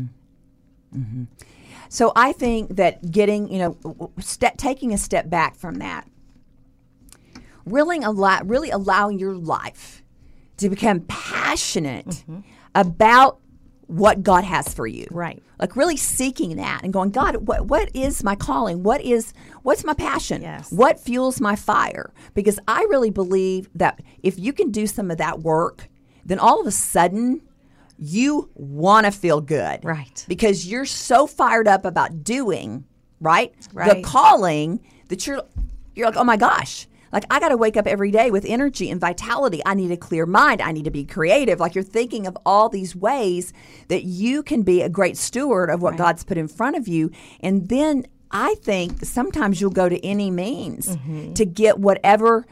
So 1.93 2.11
I 2.17 2.33
think 2.33 2.77
that 2.77 3.11
getting, 3.11 3.53
you 3.53 3.59
know, 3.59 4.11
taking 4.57 4.95
a 4.95 4.99
step 4.99 5.29
back 5.29 5.57
from 5.57 5.75
that, 5.81 6.09
really 7.67 7.99
allow, 7.99 8.41
really 8.45 8.71
allowing 8.71 9.19
your 9.19 9.35
life 9.35 10.03
to 10.57 10.71
become 10.71 11.01
passionate 11.01 12.07
mm-hmm. 12.07 12.41
about 12.75 13.41
what 13.89 14.23
God 14.23 14.43
has 14.43 14.73
for 14.73 14.87
you. 14.87 15.07
Right. 15.11 15.43
Like 15.59 15.77
really 15.77 15.99
seeking 15.99 16.57
that 16.57 16.81
and 16.83 16.95
going, 16.95 17.11
God, 17.11 17.47
what 17.47 17.67
what 17.67 17.91
is 17.95 18.25
my 18.25 18.37
calling? 18.37 18.83
What 18.83 19.03
is 19.03 19.35
what's 19.63 19.85
my 19.85 19.93
passion? 19.93 20.41
Yes. 20.41 20.73
What 20.73 20.99
fuels 20.99 21.43
my 21.43 21.57
fire? 21.57 22.15
Because 22.33 22.59
I 22.67 22.87
really 22.89 23.11
believe 23.11 23.69
that 23.75 24.01
if 24.23 24.39
you 24.39 24.55
can 24.55 24.71
do 24.71 24.87
some 24.87 25.11
of 25.11 25.19
that 25.19 25.41
work, 25.41 25.91
then 26.25 26.39
all 26.39 26.59
of 26.59 26.67
a 26.67 26.71
sudden 26.71 27.43
you 27.99 28.51
want 28.55 29.07
to 29.07 29.13
feel 29.13 29.41
good. 29.41 29.85
Right. 29.85 30.25
Because 30.29 30.67
you're 30.67 30.87
so 30.87 31.27
fired 31.27 31.69
up 31.69 31.85
about 31.85 32.25
doing, 32.25 32.85
right? 33.21 33.55
The 33.95 34.03
calling 34.03 34.81
that 35.09 35.27
you're 35.27 35.43
you're 35.95 36.07
like, 36.07 36.17
"Oh 36.17 36.25
my 36.25 36.37
gosh, 36.37 36.87
like 37.13 37.25
I 37.31 37.39
got 37.41 37.51
to 37.51 37.57
wake 37.57 37.77
up 37.77 37.87
every 37.87 38.11
day 38.11 38.31
with 38.31 38.45
energy 38.45 38.91
and 38.91 39.01
vitality. 39.01 39.63
I 39.65 39.75
need 39.75 39.91
a 39.91 39.97
clear 39.97 40.27
mind. 40.27 40.61
I 40.63 40.73
need 40.73 40.85
to 40.85 40.91
be 40.91 41.05
creative." 41.05 41.61
Like 41.61 41.75
you're 41.75 41.85
thinking 41.85 42.27
of 42.27 42.37
all 42.45 42.69
these 42.69 42.97
ways 42.97 43.53
that 43.89 44.05
you 44.05 44.43
can 44.43 44.63
be 44.63 44.83
a 44.83 44.89
great 44.89 45.17
steward 45.17 45.71
of 45.71 45.83
what 45.83 45.97
God's 45.97 46.25
put 46.25 46.39
in 46.39 46.49
front 46.49 46.77
of 46.77 46.89
you. 46.89 47.11
And 47.41 47.69
then 47.69 48.07
I 48.31 48.55
think 48.63 49.05
sometimes 49.05 49.61
you'll 49.61 49.71
go 49.71 49.89
to 49.89 50.05
any 50.05 50.31
means 50.31 50.97
mm-hmm. 50.97 51.35
to 51.35 51.45
get 51.45 51.79
whatever 51.79 52.47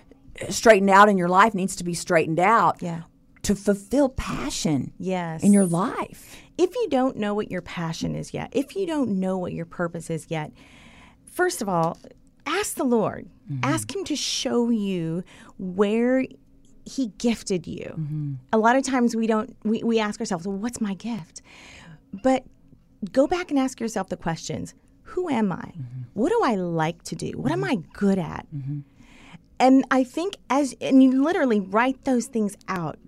straightened 0.48 0.90
out 0.90 1.08
in 1.08 1.18
your 1.18 1.28
life 1.28 1.54
needs 1.54 1.76
to 1.76 1.84
be 1.84 1.94
straightened 1.94 2.38
out. 2.40 2.82
Yeah. 2.82 3.02
To 3.42 3.54
fulfill 3.54 4.08
passion 4.10 4.92
Yes. 4.98 5.42
in 5.42 5.52
your 5.52 5.64
life. 5.66 6.36
if 6.58 6.74
you 6.74 6.88
don't 6.90 7.16
know 7.16 7.32
what 7.34 7.50
your 7.50 7.62
passion 7.62 8.14
is 8.14 8.34
yet, 8.34 8.50
if 8.52 8.76
you 8.76 8.86
don't 8.86 9.18
know 9.18 9.38
what 9.38 9.52
your 9.54 9.64
purpose 9.64 10.10
is 10.10 10.26
yet, 10.28 10.52
first 11.24 11.62
of 11.62 11.68
all, 11.68 11.96
ask 12.44 12.74
the 12.76 12.84
Lord. 12.84 13.28
Mm-hmm. 13.50 13.64
Ask 13.64 13.94
Him 13.96 14.04
to 14.04 14.14
show 14.16 14.68
you 14.68 15.24
where 15.58 16.26
He 16.84 17.08
gifted 17.18 17.66
you. 17.66 17.94
Mm-hmm. 17.98 18.32
A 18.52 18.58
lot 18.58 18.76
of 18.76 18.82
times 18.84 19.16
we 19.16 19.26
don't, 19.26 19.56
we, 19.64 19.82
we 19.82 19.98
ask 19.98 20.20
ourselves, 20.20 20.46
well, 20.46 20.56
what's 20.56 20.80
my 20.80 20.92
gift? 20.94 21.40
But 22.22 22.44
go 23.12 23.26
back 23.26 23.50
and 23.50 23.58
ask 23.58 23.80
yourself 23.80 24.08
the 24.10 24.16
questions 24.18 24.74
Who 25.14 25.30
am 25.30 25.50
I? 25.52 25.56
Mm-hmm. 25.56 26.02
What 26.14 26.28
do 26.30 26.40
I 26.44 26.56
like 26.56 27.02
to 27.04 27.16
do? 27.16 27.32
What 27.36 27.52
am 27.52 27.64
I 27.64 27.76
good 27.94 28.18
at? 28.18 28.46
And 29.60 29.84
I 29.90 30.02
think 30.02 30.38
as 30.48 30.74
and 30.80 31.02
you 31.02 31.22
literally 31.22 31.60
write 31.60 32.04
those 32.04 32.26
things 32.26 32.56
out, 32.66 32.98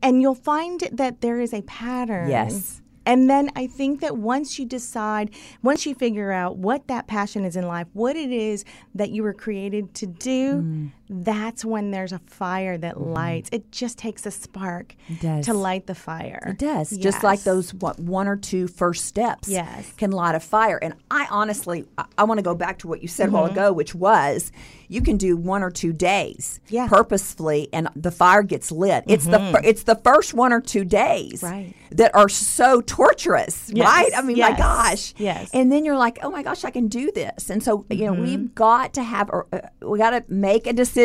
and 0.00 0.22
you'll 0.22 0.34
find 0.36 0.80
that 0.92 1.20
there 1.20 1.40
is 1.40 1.52
a 1.52 1.62
pattern. 1.62 2.30
Yes. 2.30 2.80
And 3.08 3.30
then 3.30 3.50
I 3.54 3.68
think 3.68 4.00
that 4.00 4.16
once 4.16 4.58
you 4.58 4.64
decide, 4.66 5.30
once 5.62 5.86
you 5.86 5.94
figure 5.94 6.32
out 6.32 6.56
what 6.56 6.88
that 6.88 7.06
passion 7.06 7.44
is 7.44 7.54
in 7.54 7.64
life, 7.68 7.86
what 7.92 8.16
it 8.16 8.32
is 8.32 8.64
that 8.96 9.10
you 9.10 9.22
were 9.22 9.32
created 9.34 9.94
to 9.94 10.06
do, 10.06 10.62
Mm. 10.62 10.90
That's 11.08 11.64
when 11.64 11.90
there's 11.92 12.12
a 12.12 12.18
fire 12.26 12.76
that 12.78 13.00
lights. 13.00 13.48
It 13.52 13.70
just 13.70 13.96
takes 13.98 14.26
a 14.26 14.30
spark 14.30 14.94
to 15.20 15.54
light 15.54 15.86
the 15.86 15.94
fire. 15.94 16.42
It 16.48 16.58
does. 16.58 16.90
Just 16.96 17.22
like 17.22 17.42
those 17.42 17.72
what, 17.74 17.98
one 18.00 18.26
or 18.28 18.36
two 18.36 18.66
first 18.66 19.04
steps 19.04 19.48
Yes. 19.48 19.92
can 19.96 20.10
light 20.10 20.34
a 20.34 20.40
fire. 20.40 20.78
And 20.82 20.94
I 21.10 21.26
honestly, 21.30 21.84
I, 21.96 22.06
I 22.18 22.24
want 22.24 22.38
to 22.38 22.42
go 22.42 22.54
back 22.54 22.78
to 22.80 22.88
what 22.88 23.02
you 23.02 23.08
said 23.08 23.24
a 23.24 23.26
Mm-hmm. 23.26 23.34
while 23.36 23.44
ago, 23.50 23.72
which 23.72 23.94
was 23.94 24.50
you 24.88 25.00
can 25.02 25.16
do 25.16 25.36
one 25.36 25.62
or 25.62 25.70
two 25.70 25.92
days 25.92 26.60
Yeah. 26.68 26.86
purposefully, 26.88 27.68
and 27.72 27.88
the 27.96 28.10
fire 28.12 28.42
gets 28.42 28.70
lit. 28.70 29.04
It's 29.06 29.24
the 29.26 29.60
it's 29.64 29.82
the 29.84 29.96
first 29.96 30.34
one 30.34 30.52
or 30.52 30.60
two 30.60 30.84
days 30.84 31.42
Mm-hmm. 31.42 31.46
Right. 31.52 31.74
that 31.90 32.14
are 32.14 32.28
so 32.28 32.80
torturous, 32.80 33.70
Yes. 33.72 33.84
right? 33.86 34.10
I 34.16 34.22
mean, 34.22 34.38
my 34.38 34.56
gosh. 34.56 35.14
Yes. 35.18 35.50
And 35.52 35.70
then 35.70 35.84
you're 35.84 35.96
like, 35.96 36.18
oh 36.22 36.30
my 36.30 36.42
gosh, 36.42 36.64
I 36.64 36.70
can 36.70 36.88
do 36.88 37.10
this. 37.12 37.50
And 37.50 37.62
so 37.62 37.84
you 37.90 38.06
know, 38.06 38.12
Mm-hmm. 38.12 38.22
we've 38.22 38.54
got 38.54 38.94
to 38.94 39.02
have, 39.02 39.28
a- 39.30 39.44
uh, 39.52 39.88
we 39.88 39.98
got 39.98 40.10
to 40.10 40.24
make 40.28 40.66
a 40.66 40.72
decision. 40.72 40.95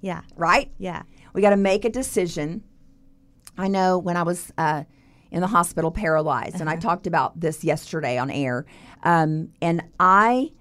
Yeah. 0.00 0.22
Right. 0.36 0.70
Yeah. 0.78 1.02
We 1.34 1.42
got 1.42 1.50
to 1.50 1.56
make 1.56 1.84
a 1.84 1.90
decision. 1.90 2.62
I 3.56 3.68
know 3.68 3.98
when 3.98 4.16
I 4.16 4.22
was 4.22 4.52
uh, 4.58 4.84
in 5.30 5.40
the 5.40 5.46
hospital 5.46 5.90
paralyzed, 5.90 6.60
and 6.60 6.68
I 6.68 6.76
talked 6.76 7.06
about 7.06 7.38
this 7.38 7.64
yesterday 7.64 8.18
on 8.18 8.30
air, 8.30 8.66
um, 9.02 9.50
and 9.60 9.82
I 9.98 10.52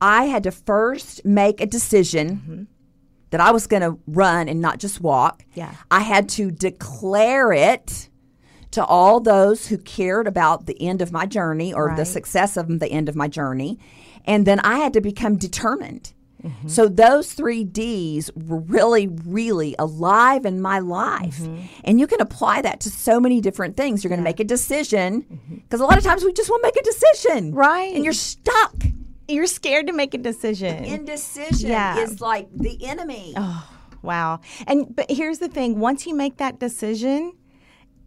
I 0.00 0.24
had 0.24 0.42
to 0.44 0.50
first 0.50 1.24
make 1.24 1.60
a 1.60 1.66
decision 1.66 2.68
that 3.30 3.40
I 3.40 3.50
was 3.50 3.66
going 3.66 3.82
to 3.82 3.98
run 4.06 4.48
and 4.48 4.60
not 4.60 4.78
just 4.78 5.00
walk. 5.00 5.44
Yeah. 5.54 5.74
I 5.90 6.00
had 6.00 6.28
to 6.30 6.50
declare 6.50 7.52
it 7.52 8.08
to 8.72 8.84
all 8.84 9.20
those 9.20 9.66
who 9.68 9.78
cared 9.78 10.26
about 10.26 10.66
the 10.66 10.80
end 10.82 11.00
of 11.00 11.12
my 11.12 11.26
journey 11.26 11.72
or 11.72 11.94
the 11.96 12.04
success 12.04 12.56
of 12.56 12.78
the 12.78 12.88
end 12.88 13.08
of 13.08 13.16
my 13.16 13.26
journey. 13.26 13.78
And 14.26 14.46
then 14.46 14.60
I 14.60 14.78
had 14.78 14.92
to 14.94 15.00
become 15.00 15.36
determined. 15.36 16.12
Mm-hmm. 16.44 16.68
So 16.68 16.88
those 16.88 17.32
three 17.32 17.64
D's 17.64 18.30
were 18.34 18.60
really, 18.60 19.08
really 19.08 19.74
alive 19.78 20.44
in 20.44 20.60
my 20.60 20.78
life. 20.78 21.38
Mm-hmm. 21.38 21.66
And 21.84 21.98
you 22.00 22.06
can 22.06 22.20
apply 22.20 22.62
that 22.62 22.80
to 22.80 22.90
so 22.90 23.18
many 23.20 23.40
different 23.40 23.76
things. 23.76 24.04
You're 24.04 24.10
going 24.10 24.20
to 24.20 24.24
make 24.24 24.40
a 24.40 24.44
decision 24.44 25.22
mm-hmm. 25.22 25.54
because 25.56 25.80
a 25.80 25.84
lot 25.84 25.98
of 25.98 26.04
times 26.04 26.24
we 26.24 26.32
just 26.32 26.50
want 26.50 26.62
to 26.62 26.66
make 26.66 26.76
a 26.76 26.82
decision. 26.82 27.54
Right. 27.54 27.94
And 27.94 28.04
you're 28.04 28.12
stuck. 28.12 28.74
You're 29.28 29.46
scared 29.46 29.88
to 29.88 29.92
make 29.92 30.14
a 30.14 30.18
decision. 30.18 30.84
Indecision 30.84 31.70
Yeah. 31.70 31.98
is 31.98 32.20
like 32.20 32.48
the 32.52 32.84
enemy. 32.86 33.34
Oh, 33.36 33.68
wow. 34.02 34.40
And 34.66 34.94
but 34.94 35.10
here's 35.10 35.38
the 35.38 35.48
thing, 35.48 35.80
once 35.80 36.06
you 36.06 36.14
make 36.14 36.36
that 36.36 36.60
decision, 36.60 37.32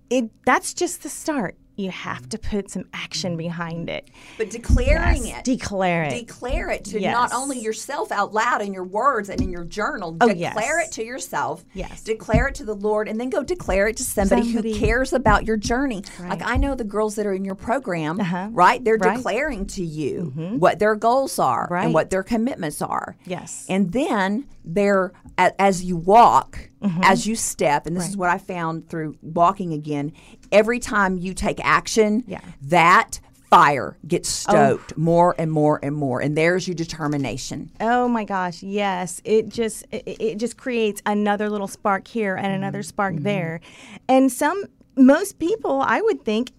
it 0.09 0.29
that's 0.45 0.73
just 0.73 1.03
the 1.03 1.09
start. 1.09 1.57
You 1.79 1.91
have 1.91 2.27
to 2.29 2.37
put 2.37 2.69
some 2.69 2.83
action 2.93 3.37
behind 3.37 3.89
it. 3.89 4.09
But 4.37 4.49
declaring 4.49 5.25
Yes. 5.25 5.39
it. 5.39 5.43
Declare 5.45 6.03
it. 6.03 6.27
Declare 6.27 6.69
it 6.71 6.83
to 6.85 6.99
Yes. 6.99 7.13
not 7.13 7.33
only 7.33 7.57
yourself 7.59 8.11
out 8.11 8.33
loud 8.33 8.61
in 8.61 8.73
your 8.73 8.83
words 8.83 9.29
and 9.29 9.39
in 9.39 9.49
your 9.49 9.63
journal. 9.63 10.17
Oh, 10.19 10.27
declare 10.27 10.79
yes. 10.81 10.89
it 10.89 10.91
to 10.95 11.05
yourself. 11.05 11.63
Yes. 11.73 12.01
Declare 12.01 12.49
it 12.49 12.55
to 12.55 12.65
the 12.65 12.75
Lord 12.75 13.07
and 13.07 13.17
then 13.17 13.29
go 13.29 13.43
declare 13.43 13.87
it 13.87 13.95
to 13.97 14.03
somebody, 14.03 14.43
Somebody- 14.43 14.73
who 14.73 14.79
cares 14.79 15.13
about 15.13 15.45
your 15.47 15.55
journey. 15.55 16.03
Like 16.19 16.41
I 16.43 16.57
know 16.57 16.75
the 16.75 16.83
girls 16.83 17.15
that 17.15 17.25
are 17.25 17.33
in 17.33 17.45
your 17.45 17.55
program, 17.55 18.17
right? 18.53 18.83
They're 18.83 18.95
Uh-huh. 18.95 19.05
Right. 19.09 19.13
Mm-hmm. 19.13 19.15
declaring 19.17 19.65
to 19.67 19.85
you 19.85 20.33
what 20.59 20.79
their 20.79 20.95
goals 20.95 21.39
are 21.39 21.67
Right. 21.71 21.85
and 21.85 21.93
what 21.93 22.09
their 22.09 22.23
commitments 22.23 22.81
are. 22.81 23.15
Yes. 23.25 23.65
And 23.69 23.93
then 23.93 24.45
they're 24.65 25.13
as 25.37 25.83
you 25.85 25.95
walk, 25.95 26.69
as 27.01 27.25
you 27.25 27.35
step, 27.35 27.87
and 27.87 27.95
this 27.95 28.09
is 28.09 28.17
what 28.17 28.29
I 28.29 28.37
found 28.37 28.89
through 28.89 29.15
walking 29.21 29.71
again. 29.73 30.11
Every 30.51 30.79
time 30.79 31.17
you 31.17 31.33
take 31.33 31.63
action, 31.63 32.23
Yeah. 32.27 32.41
that 32.61 33.19
fire 33.49 33.97
gets 34.07 34.47
oh. 34.47 34.51
stoked 34.51 34.97
more 34.97 35.35
and 35.37 35.51
more 35.51 35.79
and 35.81 35.95
more, 35.95 36.21
and 36.21 36.37
there's 36.37 36.67
your 36.67 36.75
determination. 36.75 37.71
Oh 37.79 38.07
my 38.07 38.23
gosh, 38.23 38.61
yes. 38.61 39.21
It 39.23 39.49
just 39.49 39.85
it, 39.91 40.03
it 40.05 40.37
just 40.37 40.57
creates 40.57 41.01
another 41.05 41.49
little 41.49 41.67
spark 41.67 42.07
here 42.07 42.35
and 42.35 42.53
another 42.53 42.79
mm-hmm. 42.79 42.87
spark 42.87 43.13
mm-hmm. 43.15 43.23
there. 43.23 43.61
And 44.07 44.31
some 44.31 44.65
most 44.95 45.39
people, 45.39 45.81
I 45.81 46.01
would 46.01 46.23
think 46.23 46.51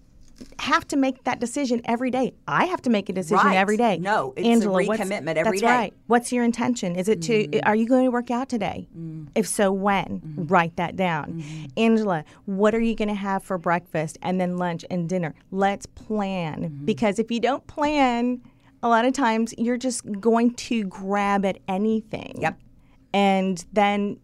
have 0.59 0.87
to 0.89 0.97
make 0.97 1.23
that 1.23 1.39
decision 1.39 1.81
every 1.85 2.11
day. 2.11 2.33
I 2.47 2.65
have 2.65 2.81
to 2.83 2.89
make 2.89 3.09
a 3.09 3.13
decision 3.13 3.45
Right. 3.45 3.57
every 3.57 3.77
day. 3.77 3.97
No, 3.99 4.33
it's 4.35 4.45
a 4.45 4.49
Angela, 4.49 4.83
what's- 4.85 5.01
recommitment 5.01 5.35
every 5.35 5.59
that's 5.59 5.61
day. 5.61 5.67
right. 5.67 5.93
What's 6.07 6.31
your 6.31 6.43
intention? 6.43 6.95
Is 6.95 7.07
it 7.07 7.21
to 7.23 7.47
mm-hmm. 7.47 7.67
are 7.67 7.75
you 7.75 7.87
going 7.87 8.05
to 8.05 8.11
work 8.11 8.31
out 8.31 8.49
today? 8.49 8.87
Mm-hmm. 8.97 9.25
If 9.35 9.47
so, 9.47 9.71
when? 9.71 10.21
Mm-hmm. 10.21 10.47
Write 10.47 10.75
that 10.75 10.95
down. 10.95 11.43
Angela, 11.77 12.23
what 12.45 12.75
are 12.75 12.79
you 12.79 12.95
going 12.95 13.09
to 13.09 13.15
have 13.15 13.43
for 13.43 13.57
breakfast 13.57 14.17
and 14.21 14.39
then 14.39 14.57
lunch 14.57 14.85
and 14.89 15.07
dinner? 15.07 15.33
Let's 15.51 15.85
plan 15.85 16.81
because 16.85 17.19
if 17.19 17.31
you 17.31 17.39
don't 17.39 17.65
plan, 17.67 18.41
a 18.83 18.89
lot 18.89 19.05
of 19.05 19.13
times 19.13 19.53
you're 19.57 19.77
just 19.77 20.03
going 20.19 20.53
to 20.55 20.83
grab 20.85 21.45
at 21.45 21.59
anything. 21.67 22.35
Yep. 22.41 22.59
And 23.13 23.65
then 23.73 24.19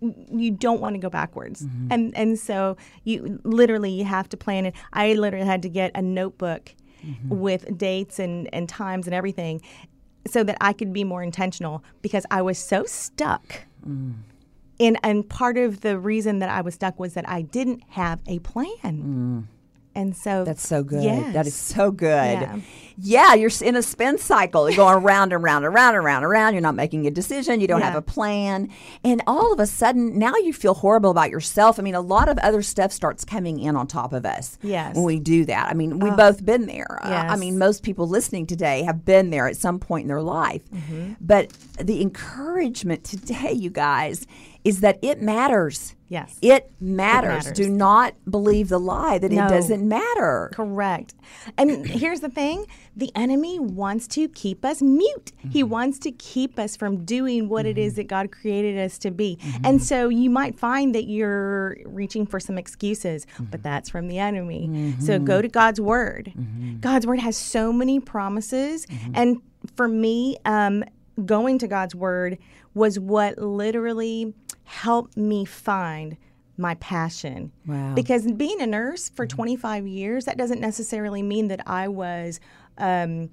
you 0.00 0.50
don't 0.50 0.80
want 0.80 0.94
to 0.94 0.98
go 0.98 1.10
backwards. 1.10 1.62
Mm-hmm. 1.62 1.92
And 1.92 2.16
and 2.16 2.38
so 2.38 2.76
you 3.04 3.40
literally 3.44 3.90
you 3.90 4.04
have 4.04 4.28
to 4.30 4.36
plan 4.36 4.66
it. 4.66 4.74
I 4.92 5.14
literally 5.14 5.46
had 5.46 5.62
to 5.62 5.68
get 5.68 5.90
a 5.94 6.02
notebook 6.02 6.74
mm-hmm. 7.04 7.28
with 7.28 7.76
dates 7.76 8.18
and 8.18 8.48
and 8.52 8.68
times 8.68 9.06
and 9.06 9.14
everything 9.14 9.60
so 10.26 10.42
that 10.42 10.56
i 10.60 10.72
could 10.72 10.92
be 10.92 11.04
more 11.04 11.22
intentional 11.22 11.84
because 12.02 12.26
i 12.30 12.42
was 12.42 12.58
so 12.58 12.84
stuck. 12.84 13.62
Mm. 13.86 14.14
And 14.78 14.98
and 15.02 15.28
part 15.28 15.56
of 15.56 15.80
the 15.80 15.98
reason 15.98 16.40
that 16.40 16.50
i 16.50 16.60
was 16.60 16.74
stuck 16.74 16.98
was 16.98 17.14
that 17.14 17.28
i 17.28 17.42
didn't 17.42 17.82
have 17.90 18.20
a 18.26 18.38
plan 18.40 18.76
mm. 18.82 19.44
And 19.96 20.14
so 20.16 20.44
That's 20.44 20.66
so 20.66 20.82
good. 20.84 21.02
Yes. 21.02 21.32
That 21.32 21.46
is 21.46 21.54
so 21.54 21.90
good. 21.90 22.06
Yeah. 22.40 22.58
Yeah. 22.98 23.34
you're 23.34 23.50
in 23.62 23.76
a 23.76 23.82
spin 23.82 24.18
cycle. 24.18 24.68
You're 24.70 24.76
going 24.76 25.02
around 25.02 25.32
and 25.32 25.42
round 25.42 25.64
and 25.64 25.74
round 25.74 25.96
and 25.96 26.04
round 26.04 26.24
and 26.24 26.30
round. 26.30 26.54
You're 26.54 26.62
not 26.62 26.74
making 26.74 27.06
a 27.06 27.10
decision. 27.10 27.60
You 27.60 27.66
don't 27.66 27.80
have 27.82 27.94
a 27.96 28.02
plan. 28.02 28.70
And 29.02 29.22
all 29.26 29.52
of 29.52 29.60
a 29.60 29.66
sudden, 29.66 30.18
now 30.18 30.34
you 30.36 30.52
feel 30.52 30.74
horrible 30.74 31.10
about 31.10 31.30
yourself. 31.30 31.78
I 31.78 31.82
mean, 31.82 31.94
a 31.94 32.00
lot 32.00 32.28
of 32.28 32.38
other 32.38 32.62
stuff 32.62 32.92
starts 32.92 33.24
coming 33.24 33.58
in 33.58 33.74
on 33.76 33.86
top 33.86 34.12
of 34.12 34.24
us 34.24 34.58
Yes. 34.62 34.94
when 34.94 35.04
we 35.04 35.18
do 35.18 35.44
that. 35.46 35.68
I 35.68 35.74
mean, 35.74 35.98
we've 35.98 36.16
both 36.16 36.44
been 36.44 36.66
there. 36.66 36.98
Uh, 37.02 37.08
I 37.28 37.36
mean, 37.36 37.58
most 37.58 37.82
people 37.82 38.06
listening 38.08 38.46
today 38.46 38.82
have 38.82 39.04
been 39.04 39.30
there 39.30 39.46
at 39.48 39.56
some 39.56 39.78
point 39.78 40.02
in 40.02 40.08
their 40.08 40.22
life. 40.22 40.62
Mm-hmm. 40.70 41.14
But 41.20 41.52
the 41.80 42.00
encouragement 42.02 43.04
today, 43.04 43.52
you 43.52 43.70
guys, 43.70 44.26
is 44.66 44.80
that 44.80 44.98
it 45.02 45.22
matters. 45.22 45.94
Yes. 46.08 46.38
It 46.40 46.70
matters. 46.80 47.46
matters. 47.46 47.52
Do 47.52 47.68
not 47.68 48.14
believe 48.30 48.68
the 48.68 48.78
lie 48.78 49.18
that 49.18 49.30
No. 49.32 49.46
it 49.46 49.48
doesn't 49.48 49.86
matter. 49.88 50.50
Correct. 50.52 51.14
And 51.58 51.84
here's 51.86 52.20
the 52.20 52.28
thing 52.28 52.66
the 52.96 53.10
enemy 53.16 53.58
wants 53.58 54.06
to 54.08 54.28
keep 54.28 54.64
us 54.64 54.80
mute. 54.82 55.32
He 55.50 55.62
Mm-hmm. 55.62 55.68
wants 55.70 55.98
to 56.00 56.12
keep 56.12 56.58
us 56.58 56.76
from 56.76 57.04
doing 57.04 57.48
what 57.48 57.66
it 57.66 57.76
is 57.76 57.94
that 57.94 58.06
God 58.08 58.30
created 58.30 58.78
us 58.78 58.98
to 58.98 59.10
be. 59.10 59.38
And 59.64 59.82
so 59.82 60.08
you 60.08 60.30
might 60.30 60.56
find 60.58 60.94
that 60.94 61.04
you're 61.08 61.76
reaching 61.84 62.24
for 62.26 62.38
some 62.40 62.56
excuses, 62.58 63.26
Mm-hmm. 63.26 63.44
but 63.50 63.62
that's 63.62 63.88
from 63.90 64.06
the 64.08 64.18
enemy. 64.18 64.94
So 65.00 65.18
go 65.18 65.42
to 65.42 65.48
God's 65.48 65.80
word. 65.80 66.32
Mm-hmm. 66.36 66.78
God's 66.80 67.06
word 67.06 67.18
has 67.20 67.36
so 67.36 67.72
many 67.72 67.98
promises. 68.00 68.86
And 69.14 69.40
for 69.76 69.88
me, 69.88 70.36
um, 70.44 70.84
going 71.24 71.58
to 71.58 71.66
God's 71.66 71.94
word 71.94 72.38
was 72.74 72.98
what 73.00 73.38
literally 73.38 74.34
helped 74.66 75.16
me 75.16 75.44
find 75.44 76.16
my 76.58 76.74
passion. 76.76 77.52
Wow. 77.66 77.94
Because 77.94 78.30
being 78.32 78.60
a 78.60 78.66
nurse 78.66 79.08
for 79.10 79.26
25 79.26 79.86
years, 79.86 80.24
that 80.24 80.36
doesn't 80.36 80.60
necessarily 80.60 81.22
mean 81.22 81.48
that 81.48 81.60
I 81.66 81.88
was 81.88 82.40
um, 82.78 83.30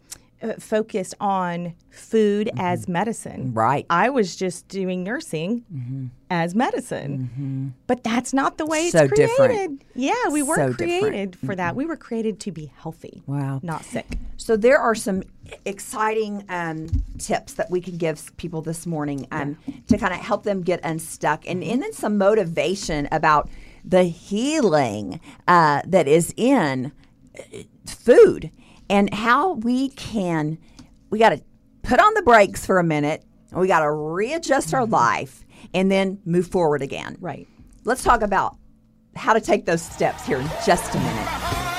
focused 0.59 1.15
on 1.19 1.73
food 1.89 2.50
as 2.57 2.88
medicine. 2.88 3.53
Right. 3.53 3.85
I 3.89 4.09
was 4.09 4.35
just 4.35 4.67
doing 4.67 5.03
nursing 5.03 6.12
as 6.29 6.53
medicine. 6.55 7.73
But 7.88 8.03
that's 8.03 8.33
not 8.33 8.57
the 8.57 8.65
way 8.65 8.89
So 8.89 9.03
it's 9.03 9.13
different. 9.13 9.51
created. 9.53 9.85
Yeah, 9.95 10.27
we 10.31 10.41
weren't 10.43 10.73
So 10.73 10.85
different. 10.85 11.01
created 11.01 11.35
for 11.45 11.55
that. 11.55 11.75
We 11.75 11.85
were 11.85 11.95
created 11.97 12.39
to 12.41 12.51
be 12.51 12.71
healthy. 12.77 13.21
Wow. 13.25 13.59
Not 13.63 13.83
sick. 13.85 14.17
So 14.38 14.57
there 14.57 14.79
are 14.79 14.95
some 14.95 15.23
exciting 15.65 16.43
um, 16.50 16.88
tips 17.17 17.53
that 17.53 17.69
we 17.71 17.79
can 17.81 17.97
give 17.97 18.35
people 18.38 18.62
this 18.62 18.85
morning 18.85 19.27
um, 19.31 19.57
to 19.88 19.97
kind 19.97 20.13
of 20.13 20.19
help 20.19 20.43
them 20.43 20.62
get 20.62 20.79
unstuck, 20.83 21.47
and, 21.47 21.63
and 21.63 21.81
then 21.81 21.93
some 21.93 22.17
motivation 22.17 23.07
about 23.12 23.50
the 23.85 24.03
healing 24.03 25.19
uh, 25.47 25.81
that 25.85 26.07
is 26.07 26.33
in 26.35 26.91
uh, 27.38 27.41
food 27.85 28.50
and 28.93 29.12
how 29.12 29.53
we 29.53 29.89
can. 29.89 30.59
We 31.09 31.17
got 31.17 31.29
to 31.29 31.41
put 31.81 32.00
on 32.00 32.13
the 32.13 32.21
brakes 32.21 32.63
for 32.63 32.77
a 32.77 32.83
minute. 32.83 33.25
and 33.50 33.59
We 33.59 33.68
got 33.68 33.79
to 33.79 33.91
readjust 33.91 34.72
our 34.72 34.83
mm-hmm. 34.83 34.94
life 34.94 35.46
and 35.74 35.89
then 35.89 36.22
move 36.25 36.46
forward 36.46 36.83
again. 36.83 37.18
Right. 37.20 37.48
Let's 37.85 38.03
talk 38.03 38.22
about 38.22 38.55
how 39.15 39.33
to 39.33 39.41
take 39.41 39.65
those 39.65 39.81
steps 39.81 40.27
here 40.27 40.37
in 40.37 40.48
just 40.63 40.94
a 40.94 41.00
minute. 41.00 41.73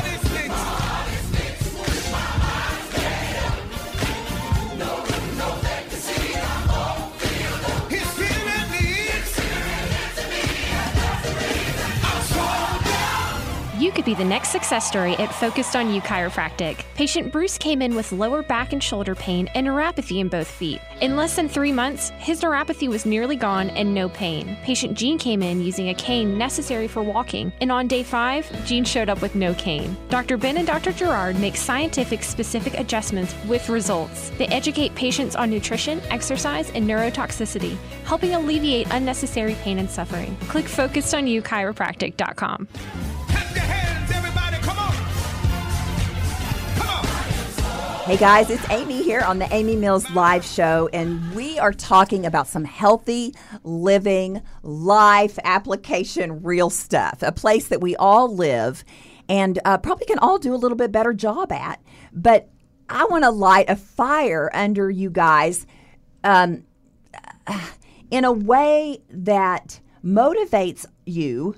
You 13.84 13.92
could 13.92 14.06
be 14.06 14.14
the 14.14 14.24
next 14.24 14.48
success 14.48 14.88
story 14.88 15.12
at 15.16 15.34
Focused 15.34 15.76
on 15.76 15.92
You 15.92 16.00
Chiropractic. 16.00 16.86
Patient 16.94 17.30
Bruce 17.30 17.58
came 17.58 17.82
in 17.82 17.94
with 17.94 18.12
lower 18.12 18.42
back 18.42 18.72
and 18.72 18.82
shoulder 18.82 19.14
pain 19.14 19.46
and 19.48 19.66
neuropathy 19.66 20.20
in 20.20 20.28
both 20.28 20.48
feet. 20.48 20.80
In 21.02 21.16
less 21.16 21.36
than 21.36 21.50
three 21.50 21.70
months, 21.70 22.08
his 22.16 22.40
neuropathy 22.40 22.88
was 22.88 23.04
nearly 23.04 23.36
gone 23.36 23.68
and 23.68 23.92
no 23.92 24.08
pain. 24.08 24.56
Patient 24.62 24.96
Jean 24.96 25.18
came 25.18 25.42
in 25.42 25.60
using 25.60 25.90
a 25.90 25.94
cane 25.94 26.38
necessary 26.38 26.88
for 26.88 27.02
walking, 27.02 27.52
and 27.60 27.70
on 27.70 27.86
day 27.86 28.02
five, 28.02 28.50
Jean 28.64 28.84
showed 28.84 29.10
up 29.10 29.20
with 29.20 29.34
no 29.34 29.52
cane. 29.52 29.94
Dr. 30.08 30.38
Ben 30.38 30.56
and 30.56 30.66
Dr. 30.66 30.90
Gerard 30.90 31.38
make 31.38 31.54
scientific 31.54 32.22
specific 32.22 32.78
adjustments 32.78 33.34
with 33.46 33.68
results. 33.68 34.30
They 34.38 34.46
educate 34.46 34.94
patients 34.94 35.36
on 35.36 35.50
nutrition, 35.50 36.00
exercise, 36.08 36.70
and 36.70 36.88
neurotoxicity, 36.88 37.76
helping 38.06 38.32
alleviate 38.32 38.86
unnecessary 38.92 39.56
pain 39.56 39.78
and 39.78 39.90
suffering. 39.90 40.38
Click 40.48 40.64
focusedonyouchiropractic.com. 40.64 42.66
Clap 42.66 43.04
your 43.04 43.13
Hey 48.04 48.18
guys, 48.18 48.50
it's 48.50 48.68
Amy 48.68 49.02
here 49.02 49.22
on 49.22 49.38
the 49.38 49.50
Amy 49.50 49.76
Mills 49.76 50.10
Live 50.10 50.44
Show, 50.44 50.90
and 50.92 51.34
we 51.34 51.58
are 51.58 51.72
talking 51.72 52.26
about 52.26 52.46
some 52.46 52.64
healthy 52.64 53.34
living, 53.62 54.42
life 54.62 55.38
application, 55.42 56.42
real 56.42 56.68
stuff. 56.68 57.22
A 57.22 57.32
place 57.32 57.68
that 57.68 57.80
we 57.80 57.96
all 57.96 58.28
live 58.28 58.84
and 59.26 59.58
uh, 59.64 59.78
probably 59.78 60.04
can 60.04 60.18
all 60.18 60.36
do 60.36 60.54
a 60.54 60.56
little 60.56 60.76
bit 60.76 60.92
better 60.92 61.14
job 61.14 61.50
at. 61.50 61.80
But 62.12 62.50
I 62.90 63.06
want 63.06 63.24
to 63.24 63.30
light 63.30 63.70
a 63.70 63.76
fire 63.76 64.50
under 64.52 64.90
you 64.90 65.08
guys 65.08 65.66
um, 66.24 66.64
in 68.10 68.26
a 68.26 68.32
way 68.32 68.98
that 69.08 69.80
motivates 70.04 70.84
you 71.06 71.56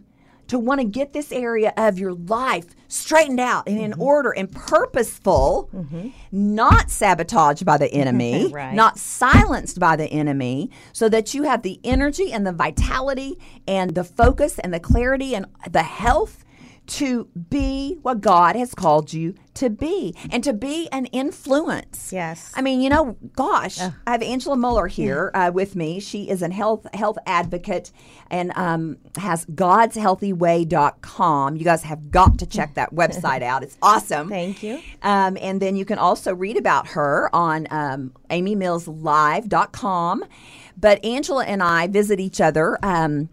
to 0.49 0.59
want 0.59 0.81
to 0.81 0.87
get 0.87 1.13
this 1.13 1.33
area 1.33 1.73
of 1.77 1.99
your 1.99 2.13
life 2.13 2.75
straightened 2.89 3.41
out 3.41 3.69
and 3.69 3.79
in 3.79 3.91
mm-hmm. 3.93 4.03
order 4.03 4.31
and 4.31 4.51
purposeful, 4.53 5.69
mm-hmm. 5.75 6.09
not 6.31 6.91
sabotaged 6.91 7.65
by 7.65 7.77
the 7.77 7.93
enemy, 7.93 8.49
Right. 8.53 8.75
not 8.75 8.99
silenced 8.99 9.79
by 9.81 9.97
the 9.97 10.07
enemy, 10.07 10.71
so 10.93 11.09
that 11.09 11.35
you 11.35 11.43
have 11.43 11.63
the 11.63 11.81
energy 11.85 12.33
and 12.33 12.47
the 12.47 12.53
vitality 12.53 13.39
and 13.67 13.95
the 13.95 14.05
focus 14.05 14.59
and 14.59 14.73
the 14.73 14.81
clarity 14.81 15.35
and 15.35 15.47
the 15.71 15.83
health 15.83 16.45
to 16.87 17.29
be 17.51 17.99
what 18.03 18.21
God 18.21 18.57
has 18.57 18.75
called 18.75 19.13
you 19.13 19.35
to 19.55 19.71
be 19.71 20.15
and 20.31 20.45
to 20.45 20.53
be 20.53 20.89
an 20.93 21.07
influence. 21.07 22.13
Yes. 22.13 22.53
I 22.55 22.63
mean, 22.63 22.81
you 22.81 22.91
know, 22.91 23.17
gosh, 23.35 23.81
I 23.81 23.93
have 24.07 24.23
Angela 24.23 24.57
Muller 24.57 24.87
here 24.87 25.33
uh, 25.35 25.51
with 25.53 25.75
me. 25.75 25.99
She 26.01 26.29
is 26.29 26.43
a 26.43 26.51
health 26.51 26.87
health 26.95 27.19
advocate 27.27 27.91
and 28.31 28.53
um, 28.57 28.99
has 29.17 29.45
godshealthyway.com. 29.47 31.57
You 31.57 31.65
guys 31.65 31.83
have 31.83 32.11
got 32.11 32.39
to 32.39 32.47
check 32.47 32.75
that 32.75 32.95
website 32.95 33.43
out. 33.43 33.63
It's 33.63 33.77
awesome. 33.83 34.29
Thank 34.29 34.63
you. 34.63 34.81
Um, 35.03 35.37
and 35.41 35.61
then 35.61 35.77
you 35.77 35.85
can 35.85 35.99
also 35.99 36.35
read 36.35 36.57
about 36.57 36.89
her 36.89 37.35
on 37.35 37.67
um, 37.71 38.13
amymillslive.com. 38.31 40.25
But 40.79 41.03
Angela 41.05 41.45
and 41.45 41.63
I 41.63 41.87
visit 41.87 42.21
each 42.21 42.41
other. 42.41 42.79
Um, 42.83 43.29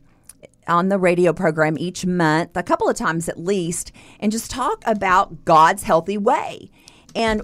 on 0.67 0.89
the 0.89 0.97
radio 0.97 1.33
program 1.33 1.77
each 1.77 2.05
month, 2.05 2.51
a 2.55 2.63
couple 2.63 2.89
of 2.89 2.95
times 2.95 3.29
at 3.29 3.39
least, 3.39 3.91
and 4.19 4.31
just 4.31 4.49
talk 4.51 4.83
about 4.85 5.45
God's 5.45 5.83
healthy 5.83 6.17
way. 6.17 6.69
And 7.15 7.41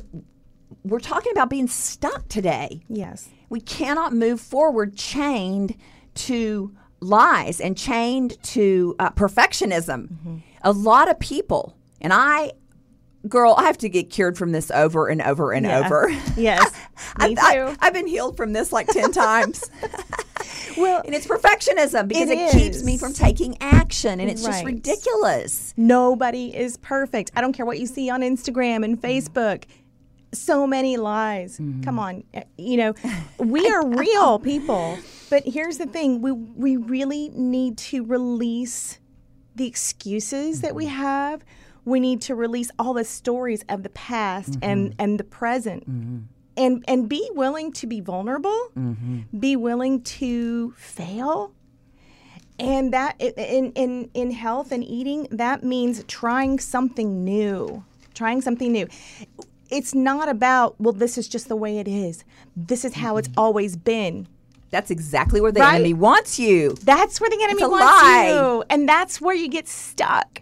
we're 0.84 1.00
talking 1.00 1.32
about 1.32 1.50
being 1.50 1.68
stuck 1.68 2.28
today. 2.28 2.82
Yes. 2.88 3.30
We 3.50 3.62
cannot 3.62 4.14
move 4.14 4.40
forward 4.40 4.96
chained 4.96 5.76
to 6.16 6.76
lies 7.02 7.60
and 7.62 7.78
chained 7.78 8.42
to 8.44 8.96
uh, 9.00 9.10
perfectionism. 9.12 10.42
A 10.62 10.72
lot 10.72 11.10
of 11.10 11.20
people, 11.20 11.76
and 12.02 12.12
I, 12.14 12.52
girl, 13.28 13.56
I 13.58 13.64
have 13.64 13.78
to 13.80 13.90
get 13.90 14.10
cured 14.10 14.38
from 14.38 14.52
this 14.52 14.72
over 14.72 15.08
and 15.08 15.22
over 15.22 15.52
and 15.52 15.66
Yeah. 15.66 15.86
over. 15.86 16.10
Yes. 16.38 16.72
Me 17.20 17.36
I've, 17.36 17.38
I- 17.40 17.54
too. 17.56 17.78
I've 17.80 17.94
been 17.94 18.08
healed 18.08 18.38
from 18.38 18.54
this 18.54 18.72
like 18.72 18.88
10 18.88 19.12
times. 19.12 19.70
Well, 20.78 21.02
And 21.06 21.14
it's 21.14 21.28
perfectionism 21.28 22.08
because 22.08 22.30
it, 22.30 22.38
It 22.38 22.52
keeps 22.52 22.84
me 22.84 22.98
from 22.98 23.14
taking 23.14 23.58
action 23.62 24.20
and 24.20 24.30
it's 24.30 24.44
just 24.44 24.64
ridiculous. 24.64 25.74
Nobody 25.78 26.56
is 26.56 26.78
perfect. 26.78 27.32
I 27.36 27.42
don't 27.42 27.54
care 27.54 27.66
what 27.66 27.80
you 27.80 27.86
see 27.86 28.10
on 28.10 28.22
Instagram 28.22 28.84
and 28.86 29.00
mm. 29.00 29.02
Facebook. 29.02 29.66
So 30.32 30.68
many 30.68 30.98
lies. 30.98 31.58
Mm-hmm. 31.58 31.82
Come 31.82 32.00
on. 32.00 32.24
Uh, 32.34 32.42
You 32.58 32.78
know, 32.78 32.94
we 33.40 33.68
are 33.68 33.88
real 33.88 34.40
people. 34.40 34.98
But 35.30 35.44
here's 35.46 35.78
the 35.78 35.86
thing 35.86 36.22
we, 36.22 36.32
we 36.32 36.78
really 36.78 37.30
need 37.34 37.78
to 37.80 38.06
release 38.06 39.00
the 39.56 39.68
excuses 39.68 40.62
that 40.62 40.76
we 40.76 40.86
mm-hmm. 40.86 40.96
have. 40.96 41.44
We 41.90 42.00
need 42.00 42.22
to 42.22 42.36
release 42.36 42.70
all 42.78 42.94
the 42.94 43.04
stories 43.04 43.64
of 43.68 43.84
the 43.84 43.90
past 43.90 44.58
and, 44.62 44.92
mm-hmm. 44.92 45.02
and 45.02 45.20
the 45.20 45.24
present. 45.24 45.90
Mm-hmm. 45.90 46.18
And, 46.58 46.84
and 46.88 47.08
be 47.08 47.28
willing 47.34 47.72
to 47.74 47.88
be 47.88 48.02
vulnerable, 48.02 48.60
mm-hmm. 48.78 49.20
be 49.40 49.56
willing 49.56 50.02
to 50.20 50.74
fail, 50.78 51.54
And 52.60 52.92
that 52.92 53.16
in 53.22 53.72
in 53.74 54.10
in 54.14 54.32
health 54.32 54.72
and 54.74 54.84
eating, 54.84 55.28
that 55.32 55.64
means 55.64 56.04
trying 56.08 56.60
something 56.60 57.24
new. 57.24 57.84
Trying 58.14 58.42
something 58.42 58.72
new. 58.72 58.88
It's 59.70 59.96
not 59.96 60.28
about 60.28 60.76
well, 60.80 60.92
this 60.92 61.18
is 61.18 61.28
just 61.30 61.48
the 61.48 61.56
way 61.56 61.80
it 61.80 61.88
is. 61.88 62.26
This 62.58 62.84
is 62.84 62.96
how 62.96 63.16
it's 63.18 63.30
always 63.38 63.78
been. 63.78 64.28
That's 64.72 64.92
exactly 64.92 65.40
where 65.42 65.52
the 65.54 65.62
Right? 65.62 65.76
enemy 65.76 65.94
wants 65.94 66.38
you. 66.38 66.76
That's 66.84 67.22
where 67.22 67.30
the 67.30 67.42
enemy 67.42 67.66
wants 67.66 67.86
lie. 67.86 68.30
you, 68.34 68.64
and 68.70 68.88
that's 68.88 69.22
where 69.22 69.36
you 69.36 69.48
get 69.48 69.68
stuck. 69.68 70.42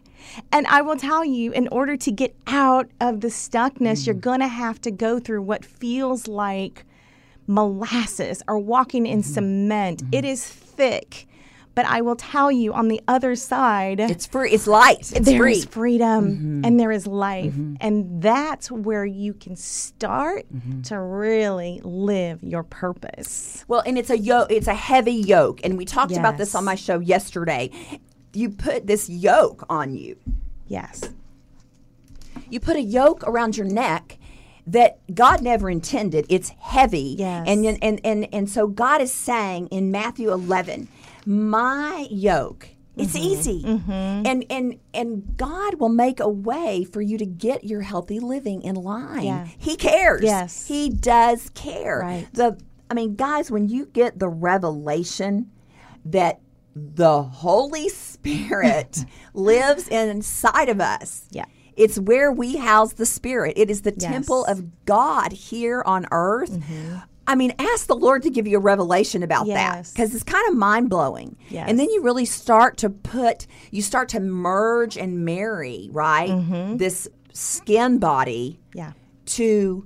And 0.51 0.67
I 0.67 0.81
will 0.81 0.97
tell 0.97 1.23
you, 1.23 1.51
in 1.51 1.67
order 1.69 1.95
to 1.97 2.11
get 2.11 2.35
out 2.47 2.89
of 3.01 3.21
the 3.21 3.27
stuckness, 3.29 4.01
Mm. 4.01 4.05
you're 4.05 4.15
gonna 4.15 4.47
have 4.47 4.79
to 4.81 4.91
go 4.91 5.19
through 5.19 5.41
what 5.41 5.63
feels 5.65 6.27
like 6.27 6.85
molasses 7.47 8.43
or 8.47 8.59
walking 8.59 9.05
in 9.05 9.19
Mm-hmm. 9.19 9.33
cement. 9.33 10.03
It 10.11 10.25
is 10.25 10.45
thick, 10.45 11.27
but 11.75 11.85
I 11.85 12.01
will 12.01 12.15
tell 12.17 12.51
you, 12.51 12.73
on 12.73 12.87
the 12.89 13.01
other 13.07 13.35
side, 13.35 13.99
It's 13.99 14.25
free. 14.25 14.51
It's 14.51 14.67
light. 14.67 15.11
It's 15.15 15.25
there 15.25 15.39
free. 15.39 15.53
is 15.53 15.65
freedom 15.65 16.25
Mm-hmm. 16.31 16.65
and 16.65 16.79
there 16.79 16.91
is 16.91 17.07
life. 17.07 17.53
And 17.79 18.21
that's 18.21 18.69
where 18.69 19.05
you 19.05 19.33
can 19.33 19.55
start 19.55 20.45
Mm-hmm. 20.53 20.81
to 20.83 20.99
really 20.99 21.79
live 21.83 22.43
your 22.43 22.63
purpose. 22.63 23.63
Well, 23.67 23.81
and 23.85 23.97
it's 23.97 24.09
a 24.09 24.17
yoke. 24.17 24.51
It's 24.51 24.67
a 24.67 24.73
heavy 24.73 25.13
yoke, 25.13 25.61
and 25.63 25.77
we 25.77 25.85
talked 25.85 26.15
about 26.17 26.37
this 26.37 26.53
on 26.55 26.65
my 26.65 26.75
show 26.75 26.99
yesterday. 26.99 27.71
You 28.33 28.49
put 28.49 28.87
this 28.87 29.09
yoke 29.09 29.65
on 29.69 29.95
you. 29.95 30.17
Yes. 30.67 31.09
You 32.49 32.59
put 32.59 32.75
a 32.75 32.81
yoke 32.81 33.23
around 33.23 33.57
your 33.57 33.67
neck 33.67 34.17
that 34.67 34.99
God 35.13 35.41
never 35.41 35.69
intended. 35.69 36.25
It's 36.29 36.49
heavy. 36.49 37.15
Yes. 37.17 37.47
And 37.47 37.65
and 37.81 38.01
and 38.05 38.27
and 38.33 38.49
so 38.49 38.67
God 38.67 39.01
is 39.01 39.13
saying 39.13 39.67
in 39.67 39.91
Matthew 39.91 40.31
11, 40.31 40.87
"My 41.25 42.07
yoke 42.11 42.69
it's 42.95 43.13
Mm-hmm. 43.15 43.25
easy, 43.27 43.63
and 44.29 44.43
and 44.49 44.79
and 44.93 45.37
God 45.37 45.75
will 45.75 45.89
make 45.89 46.19
a 46.19 46.27
way 46.29 46.83
for 46.83 47.01
you 47.01 47.17
to 47.19 47.25
get 47.25 47.63
your 47.63 47.81
healthy 47.81 48.19
living 48.19 48.61
in 48.63 48.75
line. 48.75 49.23
Yeah. 49.23 49.47
He 49.57 49.75
cares. 49.75 50.23
Yes. 50.23 50.67
He 50.67 50.89
does 50.89 51.49
care. 51.51 51.99
Right. 51.99 52.27
The 52.33 52.57
I 52.89 52.93
mean, 52.93 53.15
guys, 53.15 53.51
when 53.51 53.67
you 53.69 53.85
get 53.85 54.17
the 54.19 54.29
revelation 54.29 55.51
that 56.05 56.39
the 56.95 57.23
Holy 57.23 57.89
Spirit 57.89 59.03
lives 59.33 59.87
inside 59.87 60.69
of 60.69 60.79
us. 60.81 61.25
Yeah. 61.31 61.45
It's 61.75 61.99
where 61.99 62.31
we 62.31 62.57
house 62.57 62.93
the 62.93 63.05
Spirit. 63.05 63.53
It 63.55 63.69
is 63.69 63.83
the 63.83 63.91
temple 63.91 64.45
Yes. 64.47 64.57
Mm-hmm. 64.57 64.65
of 64.65 64.85
God 64.85 65.31
here 65.31 65.83
on 65.85 66.07
earth. 66.11 66.57
I 67.29 67.35
mean, 67.35 67.53
ask 67.59 67.87
the 67.87 67.95
Lord 67.95 68.23
to 68.23 68.29
give 68.29 68.47
you 68.47 68.57
a 68.57 68.61
revelation 68.61 69.21
about 69.21 69.47
that 69.47 69.89
because 69.93 70.15
it's 70.15 70.23
kind 70.23 70.47
of 70.49 70.55
mind 70.55 70.89
blowing. 70.89 71.35
Yes. 71.49 71.69
And 71.69 71.77
then 71.77 71.89
you 71.89 72.01
really 72.01 72.25
start 72.25 72.77
to 72.77 72.89
put, 72.89 73.45
you 73.69 73.81
start 73.81 74.09
to 74.09 74.19
merge 74.19 74.97
and 74.97 75.23
marry, 75.25 75.89
right? 75.91 76.29
Mm-hmm. 76.29 76.77
This 76.77 77.07
skin 77.33 77.99
body 77.99 78.59
Yeah. 78.73 78.93
to 79.25 79.85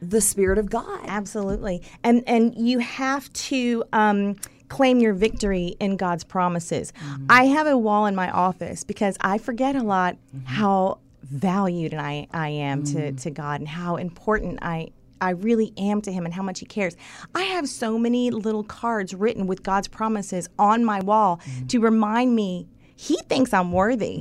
the 0.00 0.20
Spirit 0.20 0.58
of 0.58 0.70
God. 0.70 1.00
Absolutely. 1.06 1.82
And 2.02 2.22
and 2.26 2.54
you 2.56 2.78
have 2.78 3.32
to 3.32 3.84
um, 3.92 4.36
claim 4.74 4.98
your 4.98 5.12
victory 5.12 5.76
in 5.78 5.96
God's 5.96 6.24
promises. 6.24 6.92
Mm-hmm. 6.92 7.26
I 7.30 7.44
have 7.44 7.68
a 7.68 7.78
wall 7.78 8.06
in 8.06 8.16
my 8.16 8.28
office 8.30 8.82
because 8.82 9.16
I 9.20 9.38
forget 9.38 9.76
a 9.76 9.82
lot 9.82 10.16
mm-hmm. 10.16 10.46
how 10.46 10.98
valued 11.22 11.94
I, 11.94 12.26
I 12.32 12.48
am 12.48 12.82
to, 12.86 13.12
mm. 13.12 13.22
to 13.22 13.30
God 13.30 13.60
and 13.60 13.68
how 13.68 13.96
important 13.96 14.58
I 14.62 14.88
I 15.20 15.30
really 15.30 15.72
am 15.78 16.02
to 16.02 16.12
him 16.12 16.26
and 16.26 16.34
how 16.34 16.42
much 16.42 16.60
he 16.60 16.66
cares. 16.66 16.96
I 17.34 17.44
have 17.44 17.66
so 17.66 17.96
many 17.96 18.30
little 18.30 18.64
cards 18.64 19.14
written 19.14 19.46
with 19.46 19.62
God's 19.62 19.88
promises 19.88 20.48
on 20.58 20.84
my 20.84 21.00
wall 21.00 21.36
mm-hmm. 21.36 21.66
to 21.68 21.78
remind 21.78 22.34
me 22.34 22.66
he 22.96 23.16
thinks 23.28 23.54
I'm 23.54 23.72
worthy. 23.72 24.18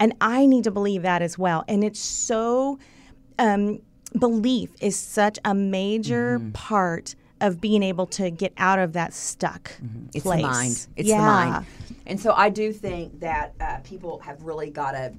And 0.00 0.14
I 0.20 0.46
need 0.46 0.64
to 0.64 0.70
believe 0.70 1.02
that 1.02 1.20
as 1.20 1.36
well. 1.36 1.64
And 1.68 1.84
it's 1.84 2.00
so, 2.00 2.78
um, 3.38 3.80
belief 4.18 4.70
is 4.80 4.96
such 4.96 5.38
a 5.44 5.52
major 5.52 6.40
part 6.54 7.14
of 7.40 7.60
being 7.60 7.82
able 7.82 8.06
to 8.06 8.30
get 8.30 8.52
out 8.58 8.78
of 8.78 8.92
that 8.94 9.12
stuck 9.14 9.72
It's 10.14 10.24
place. 10.24 10.42
the 10.42 10.48
mind. 10.48 10.86
It's 10.96 11.08
yeah. 11.08 11.16
the 11.18 11.22
mind. 11.22 11.66
And 12.06 12.18
so 12.20 12.32
I 12.32 12.48
do 12.48 12.72
think 12.72 13.20
that 13.20 13.54
uh, 13.60 13.78
people 13.84 14.18
have 14.20 14.42
really 14.42 14.70
got 14.70 14.92
to 14.92 15.12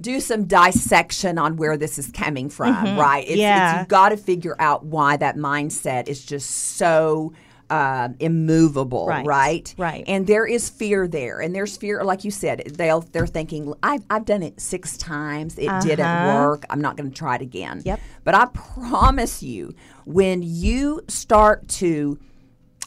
do 0.00 0.20
some 0.20 0.44
dissection 0.44 1.38
on 1.38 1.56
where 1.56 1.76
this 1.76 1.98
is 1.98 2.10
coming 2.10 2.48
from, 2.48 2.98
right? 2.98 3.20
It's, 3.24 3.30
it's, 3.30 3.40
Mm-hmm. 3.40 3.40
Yeah. 3.40 3.78
you've 3.80 3.88
got 3.88 4.08
to 4.10 4.16
figure 4.16 4.56
out 4.58 4.84
why 4.84 5.16
that 5.16 5.36
mindset 5.36 6.08
is 6.08 6.24
just 6.24 6.50
so 6.76 7.32
um, 7.70 8.14
immovable, 8.20 9.06
Right. 9.06 9.26
right? 9.26 9.74
Right. 9.78 10.04
And 10.06 10.26
there 10.26 10.46
is 10.46 10.68
fear 10.68 11.08
there, 11.08 11.40
and 11.40 11.54
there's 11.54 11.76
fear, 11.76 12.04
like 12.04 12.24
you 12.24 12.30
said. 12.30 12.62
They'll 12.66 13.00
they're 13.00 13.26
thinking, 13.26 13.72
I've 13.82 14.02
I've 14.10 14.24
done 14.24 14.42
it 14.42 14.60
six 14.60 14.96
times. 14.96 15.58
It 15.58 15.70
didn't 15.82 16.26
work. 16.26 16.64
I'm 16.70 16.80
not 16.80 16.96
going 16.96 17.10
to 17.10 17.16
try 17.16 17.36
it 17.36 17.42
again. 17.42 17.82
Yep. 17.84 18.00
But 18.24 18.34
I 18.34 18.46
promise 18.46 19.42
you, 19.42 19.74
when 20.04 20.42
you 20.42 21.00
start 21.08 21.66
to 21.68 22.18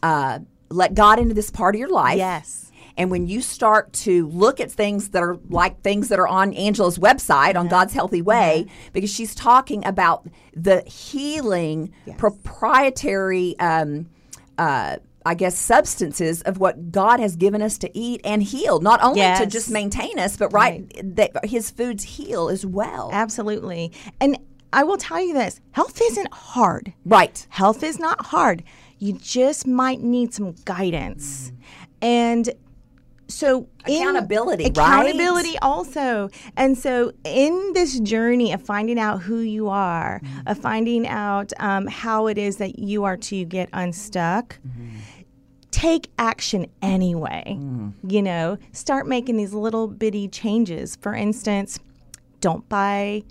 uh, 0.03 0.39
let 0.69 0.93
God 0.93 1.19
into 1.19 1.33
this 1.33 1.49
part 1.49 1.75
of 1.75 1.79
your 1.79 1.89
life. 1.89 2.17
Yes. 2.17 2.63
And 2.99 3.11
when 3.11 3.27
you 3.27 3.41
start 3.41 3.93
to 3.93 4.27
look 4.29 4.59
at 4.59 4.71
things 4.71 5.09
that 5.09 5.21
are 5.21 5.37
like 5.49 5.81
things 5.81 6.09
that 6.09 6.17
are 6.19 6.27
on 6.27 6.53
Angela's 6.53 6.97
website 6.97 7.55
on 7.55 7.67
God's 7.67 7.93
Healthy 7.93 8.23
Way, 8.23 8.65
because 8.91 9.13
she's 9.13 9.35
talking 9.35 9.85
about 9.85 10.27
the 10.55 10.81
healing 10.81 11.93
proprietary, 12.17 13.57
um, 13.59 14.09
uh, 14.57 14.97
I 15.25 15.33
guess, 15.33 15.57
substances 15.57 16.41
of 16.43 16.57
what 16.57 16.91
God 16.91 17.19
has 17.19 17.35
given 17.35 17.61
us 17.61 17.77
to 17.79 17.97
eat 17.97 18.21
and 18.23 18.41
heal, 18.41 18.79
not 18.79 19.03
only 19.03 19.21
to 19.21 19.45
just 19.45 19.69
maintain 19.69 20.17
us, 20.19 20.37
but 20.37 20.53
right, 20.53 20.89
that 21.15 21.45
His 21.45 21.69
foods 21.69 22.03
heal 22.03 22.47
as 22.47 22.65
well. 22.65 23.09
Absolutely. 23.11 23.91
And 24.21 24.37
I 24.71 24.83
will 24.83 24.97
tell 24.97 25.19
you 25.21 25.33
this 25.33 25.59
health 25.71 25.99
isn't 26.01 26.33
hard. 26.33 26.93
Right. 27.05 27.45
Health 27.49 27.83
is 27.83 27.99
not 27.99 28.27
hard. 28.27 28.63
You 28.99 29.13
just 29.13 29.67
might 29.67 30.01
need 30.01 30.33
some 30.33 30.53
guidance. 30.65 31.51
And 32.01 32.49
so 33.27 33.67
in- 33.87 34.01
Accountability, 34.01 34.63
right? 34.65 34.71
accountability 34.77 35.57
also. 35.59 36.29
And 36.55 36.77
so 36.77 37.11
in 37.23 37.71
this 37.73 37.99
journey 37.99 38.53
of 38.53 38.61
finding 38.61 38.97
out 38.99 39.21
who 39.21 39.39
you 39.39 39.67
are 39.69 40.21
of 40.45 40.57
finding 40.57 41.07
out 41.07 41.51
um, 41.59 41.87
how 41.87 42.27
it 42.27 42.37
is 42.37 42.57
that 42.57 42.79
you 42.79 43.03
are 43.03 43.17
to 43.17 43.43
get 43.45 43.69
unstuck 43.73 44.57
take 45.71 46.09
action 46.17 46.65
anyway. 46.81 47.59
You 48.07 48.21
know 48.21 48.57
start 48.71 49.07
making 49.07 49.37
these 49.37 49.53
little 49.53 49.87
bitty 49.87 50.27
changes. 50.29 50.95
For 51.01 51.13
instance 51.13 51.79
don't 52.41 52.67
buy 52.69 53.23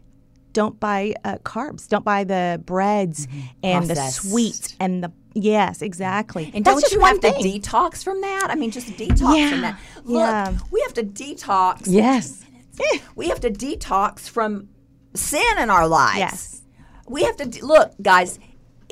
don't 0.53 0.79
buy 0.81 1.15
uh, 1.25 1.37
carbs. 1.45 1.87
Don't 1.89 2.05
buy 2.05 2.25
the 2.25 2.63
breads 2.65 3.27
and 3.63 3.85
the 3.89 3.95
Processed. 3.95 4.31
sweets 4.31 4.77
and 4.81 5.03
the 5.05 5.13
yes 5.37 5.83
exactly 5.83 6.51
And 6.55 6.65
That's 6.65 6.81
don't 6.81 6.93
you 6.93 7.01
have 7.01 7.21
to 7.21 7.31
detox 7.33 8.03
from 8.03 8.21
that? 8.23 8.49
I 8.51 8.55
mean, 8.55 8.71
just 8.71 8.89
detox 8.89 9.37
Yeah, 9.37 9.51
from 9.51 9.61
that. 9.63 9.79
Look, 10.05 10.21
yeah. 10.23 10.59
we 10.71 10.81
have 10.81 10.95
to 10.95 11.03
detox. 11.03 11.83
yes 11.87 12.43
We 13.15 13.29
have 13.29 13.41
to 13.41 13.51
detox 13.51 14.29
from 14.29 14.69
sin 15.15 15.59
in 15.59 15.71
our 15.71 15.87
lives. 15.89 16.19
Yes. 16.19 16.63
We 17.09 17.23
have 17.25 17.37
to 17.39 17.47
de- 17.47 17.65
look, 17.65 17.93
guys. 18.03 18.39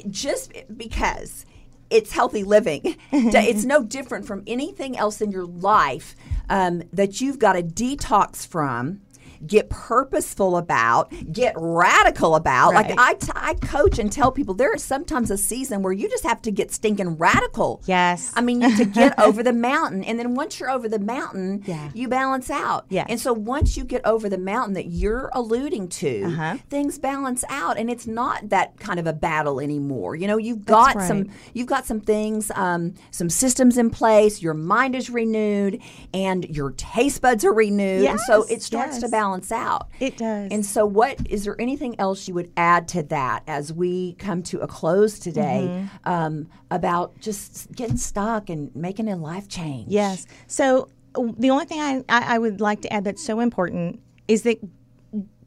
Just 0.09 0.53
because 0.77 1.45
it's 1.91 2.13
healthy 2.13 2.43
living, 2.45 2.97
it's 3.13 3.65
no 3.65 3.85
different 3.85 4.27
from 4.27 4.43
anything 4.47 4.97
else 4.97 5.21
in 5.21 5.31
your 5.31 5.45
life 5.47 6.17
um, 6.49 6.83
that 6.93 7.21
you've 7.21 7.39
got 7.39 7.53
to 7.55 7.63
detox 7.63 8.47
from. 8.47 9.01
Get 9.47 9.69
purposeful 9.71 10.57
about, 10.57 11.13
get 11.33 11.55
radical 11.57 12.35
about. 12.37 12.73
Right. 12.73 12.91
Like 12.91 12.99
I, 12.99 13.15
t- 13.15 13.33
I 13.35 13.55
coach 13.55 13.99
and 13.99 14.11
tell 14.11 14.31
people 14.33 14.55
there 14.55 14.75
is 14.75 14.83
sometimes 14.83 15.31
a 15.31 15.37
season 15.37 15.83
where 15.83 15.93
you 15.93 16.09
just 16.09 16.25
have 16.25 16.41
to 16.43 16.51
get 16.51 16.73
stinking 16.73 17.17
radical. 17.17 17.83
Yes. 17.87 18.33
I 18.35 18.41
mean, 18.41 18.61
you 18.61 18.69
have 18.69 18.79
to 18.79 18.85
get 18.85 19.19
over 19.23 19.43
the 19.43 19.53
mountain. 19.53 20.05
And 20.05 20.19
then 20.19 20.35
once 20.35 20.59
you're 20.59 20.71
over 20.71 20.89
the 20.89 20.99
mountain, 20.99 21.63
Yeah. 21.67 21.91
you 21.95 22.09
balance 22.09 22.51
out. 22.51 22.87
Yes. 22.89 23.07
And 23.09 23.21
so 23.21 23.33
once 23.33 23.77
you 23.77 23.85
get 23.85 24.05
over 24.07 24.29
the 24.29 24.39
mountain 24.39 24.75
that 24.75 24.87
you're 24.87 25.31
alluding 25.33 25.89
to, 25.89 26.25
Uh-huh. 26.25 26.57
things 26.71 26.99
balance 26.99 27.45
out 27.49 27.79
and 27.79 27.91
it's 27.91 28.07
not 28.07 28.49
that 28.51 28.79
kind 28.79 28.99
of 28.99 29.07
a 29.07 29.13
battle 29.13 29.61
anymore. 29.61 30.17
You 30.17 30.27
know, 30.27 30.37
you've 30.39 30.65
got 30.65 30.95
right. 30.97 31.07
some 31.09 31.29
you've 31.53 31.67
got 31.69 31.87
some 31.87 32.01
things, 32.01 32.51
um, 32.55 32.95
some 33.11 33.29
systems 33.31 33.77
in 33.79 33.91
place, 33.91 34.43
your 34.43 34.55
mind 34.55 34.95
is 34.95 35.11
renewed 35.11 35.81
and 36.13 36.45
your 36.49 36.71
taste 36.73 37.21
buds 37.23 37.45
are 37.45 37.53
renewed. 37.53 38.05
and 38.07 38.21
so 38.21 38.45
it 38.45 38.63
starts 38.63 38.97
to 38.99 39.03
yes. 39.07 39.11
Balance 39.35 39.53
out. 39.53 39.89
It 40.01 40.17
does. 40.17 40.49
And 40.51 40.65
so 40.65 40.87
what 40.87 41.19
is 41.29 41.45
there 41.45 41.61
anything 41.61 41.99
else 41.99 42.29
you 42.29 42.35
would 42.35 42.51
add 42.57 42.89
to 42.89 43.03
that 43.05 43.43
as 43.47 43.73
we 43.73 44.15
come 44.15 44.43
to 44.45 44.61
a 44.61 44.67
close 44.67 45.19
today 45.19 45.45
Mm-hmm. 45.65 46.09
um, 46.11 46.49
about 46.71 47.19
just 47.21 47.71
getting 47.73 47.97
stuck 47.97 48.49
and 48.51 48.75
making 48.75 49.09
a 49.09 49.17
life 49.17 49.49
change? 49.49 49.91
Yes. 49.91 50.27
So 50.47 50.89
the 51.15 51.51
only 51.51 51.65
thing 51.65 51.81
I, 51.81 52.05
I, 52.09 52.35
I 52.35 52.39
would 52.39 52.61
like 52.61 52.83
to 52.83 52.93
add 52.93 53.05
that's 53.05 53.25
so 53.25 53.41
important 53.41 54.01
is 54.29 54.43
that 54.43 54.59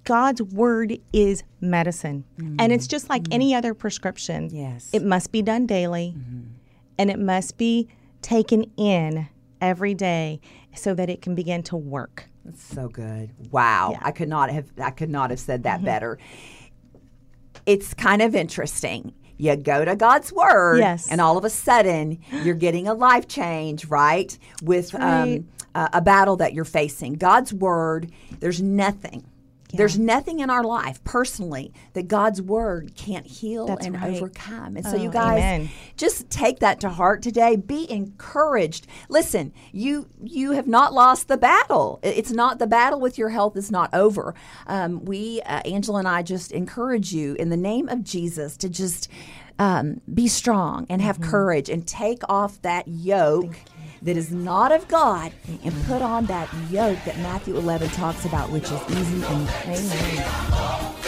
God's 0.04 0.42
word 0.42 0.98
is 1.12 1.44
medicine. 1.60 2.24
And 2.60 2.72
it's 2.72 2.88
just 2.88 3.10
like 3.10 3.24
any 3.30 3.54
other 3.54 3.74
prescription. 3.74 4.50
Yes. 4.52 4.90
It 4.94 5.04
must 5.04 5.32
be 5.34 5.42
done 5.42 5.66
daily 5.66 6.16
and 6.98 7.12
it 7.12 7.20
must 7.20 7.58
be 7.58 7.90
taken 8.22 8.72
in 8.78 9.28
every 9.60 9.94
day 9.94 10.40
so 10.74 10.94
that 10.94 11.10
it 11.10 11.22
can 11.22 11.36
begin 11.36 11.62
to 11.64 11.76
work. 11.76 12.30
That's 12.48 12.64
so 12.64 12.88
good. 12.88 13.32
Wow. 13.52 13.90
Yeah. 13.92 14.00
I 14.02 14.12
could 14.12 14.30
not 14.30 14.50
have 14.50 14.72
I 14.82 14.90
could 14.90 15.10
not 15.10 15.32
have 15.32 15.40
said 15.40 15.64
that 15.64 15.84
better. 15.84 16.18
It's 17.66 17.94
kind 17.94 18.22
of 18.22 18.36
interesting. 18.36 19.14
You 19.36 19.58
go 19.58 19.84
to 19.84 19.98
God's 19.98 20.32
word 20.32 20.80
Yes. 20.80 21.12
and 21.12 21.20
all 21.20 21.38
of 21.38 21.44
a 21.44 21.50
sudden 21.50 22.20
you're 22.44 22.56
getting 22.56 22.88
a 22.88 22.94
life 22.94 23.28
change, 23.28 23.86
right? 23.86 24.36
With 24.64 24.94
right. 24.94 25.38
um, 25.38 25.48
a, 25.76 25.90
a 25.94 26.02
battle 26.02 26.38
that 26.38 26.54
you're 26.54 26.64
facing. 26.66 27.16
God's 27.16 27.54
word, 27.54 28.12
there's 28.40 28.62
nothing. 28.62 29.26
There's 29.78 29.98
nothing 30.00 30.40
in 30.40 30.50
our 30.50 30.64
life 30.64 31.04
personally 31.04 31.72
that 31.94 32.08
God's 32.08 32.42
word 32.42 32.94
can't 32.96 33.26
heal 33.26 33.66
That's 33.68 33.86
and 33.86 33.96
right. 33.96 34.16
overcome. 34.16 34.76
And 34.78 34.86
so 34.86 34.94
Oh, 34.98 35.02
you 35.02 35.10
guys 35.10 35.38
amen. 35.40 35.70
just 35.96 36.30
take 36.30 36.60
that 36.60 36.80
to 36.82 36.90
heart 36.90 37.22
today 37.22 37.56
be 37.56 37.90
encouraged 37.90 38.88
listen 39.10 39.54
you 39.72 40.08
you 40.24 40.52
have 40.52 40.68
not 40.68 40.94
lost 40.94 41.28
the 41.28 41.38
battle 41.38 42.00
it's 42.04 42.32
not 42.32 42.60
the 42.60 42.68
battle 42.68 43.00
with 43.00 43.18
your 43.18 43.30
health 43.30 43.56
is 43.56 43.72
not 43.72 43.90
over 43.94 44.34
um, 44.68 45.04
we 45.06 45.42
uh, 45.44 45.60
angela 45.66 46.00
and 46.00 46.08
i 46.08 46.22
just 46.22 46.52
encourage 46.52 47.14
you 47.14 47.36
in 47.36 47.50
the 47.50 47.58
name 47.58 47.88
of 47.90 48.04
jesus 48.04 48.58
to 48.58 48.68
just 48.70 49.08
um, 49.60 50.02
be 50.14 50.28
strong 50.28 50.86
and 50.90 51.02
have 51.02 51.18
Mm-hmm. 51.20 51.30
courage 51.32 51.70
and 51.70 51.88
take 51.88 52.22
off 52.30 52.62
that 52.62 52.88
yoke 52.88 53.56
that 54.02 54.18
is 54.18 54.32
not 54.32 54.72
of 54.72 54.88
God 54.88 55.32
and 55.64 55.74
put 55.86 56.02
on 56.02 56.26
that 56.28 56.50
yoke 56.70 57.00
that 57.06 57.18
Matthew 57.20 57.58
11 57.58 57.90
talks 57.90 58.26
about, 58.26 58.50
which 58.52 58.66
is 58.66 58.82
easy 58.92 59.24
and 59.26 59.50
Amen. 59.66 61.07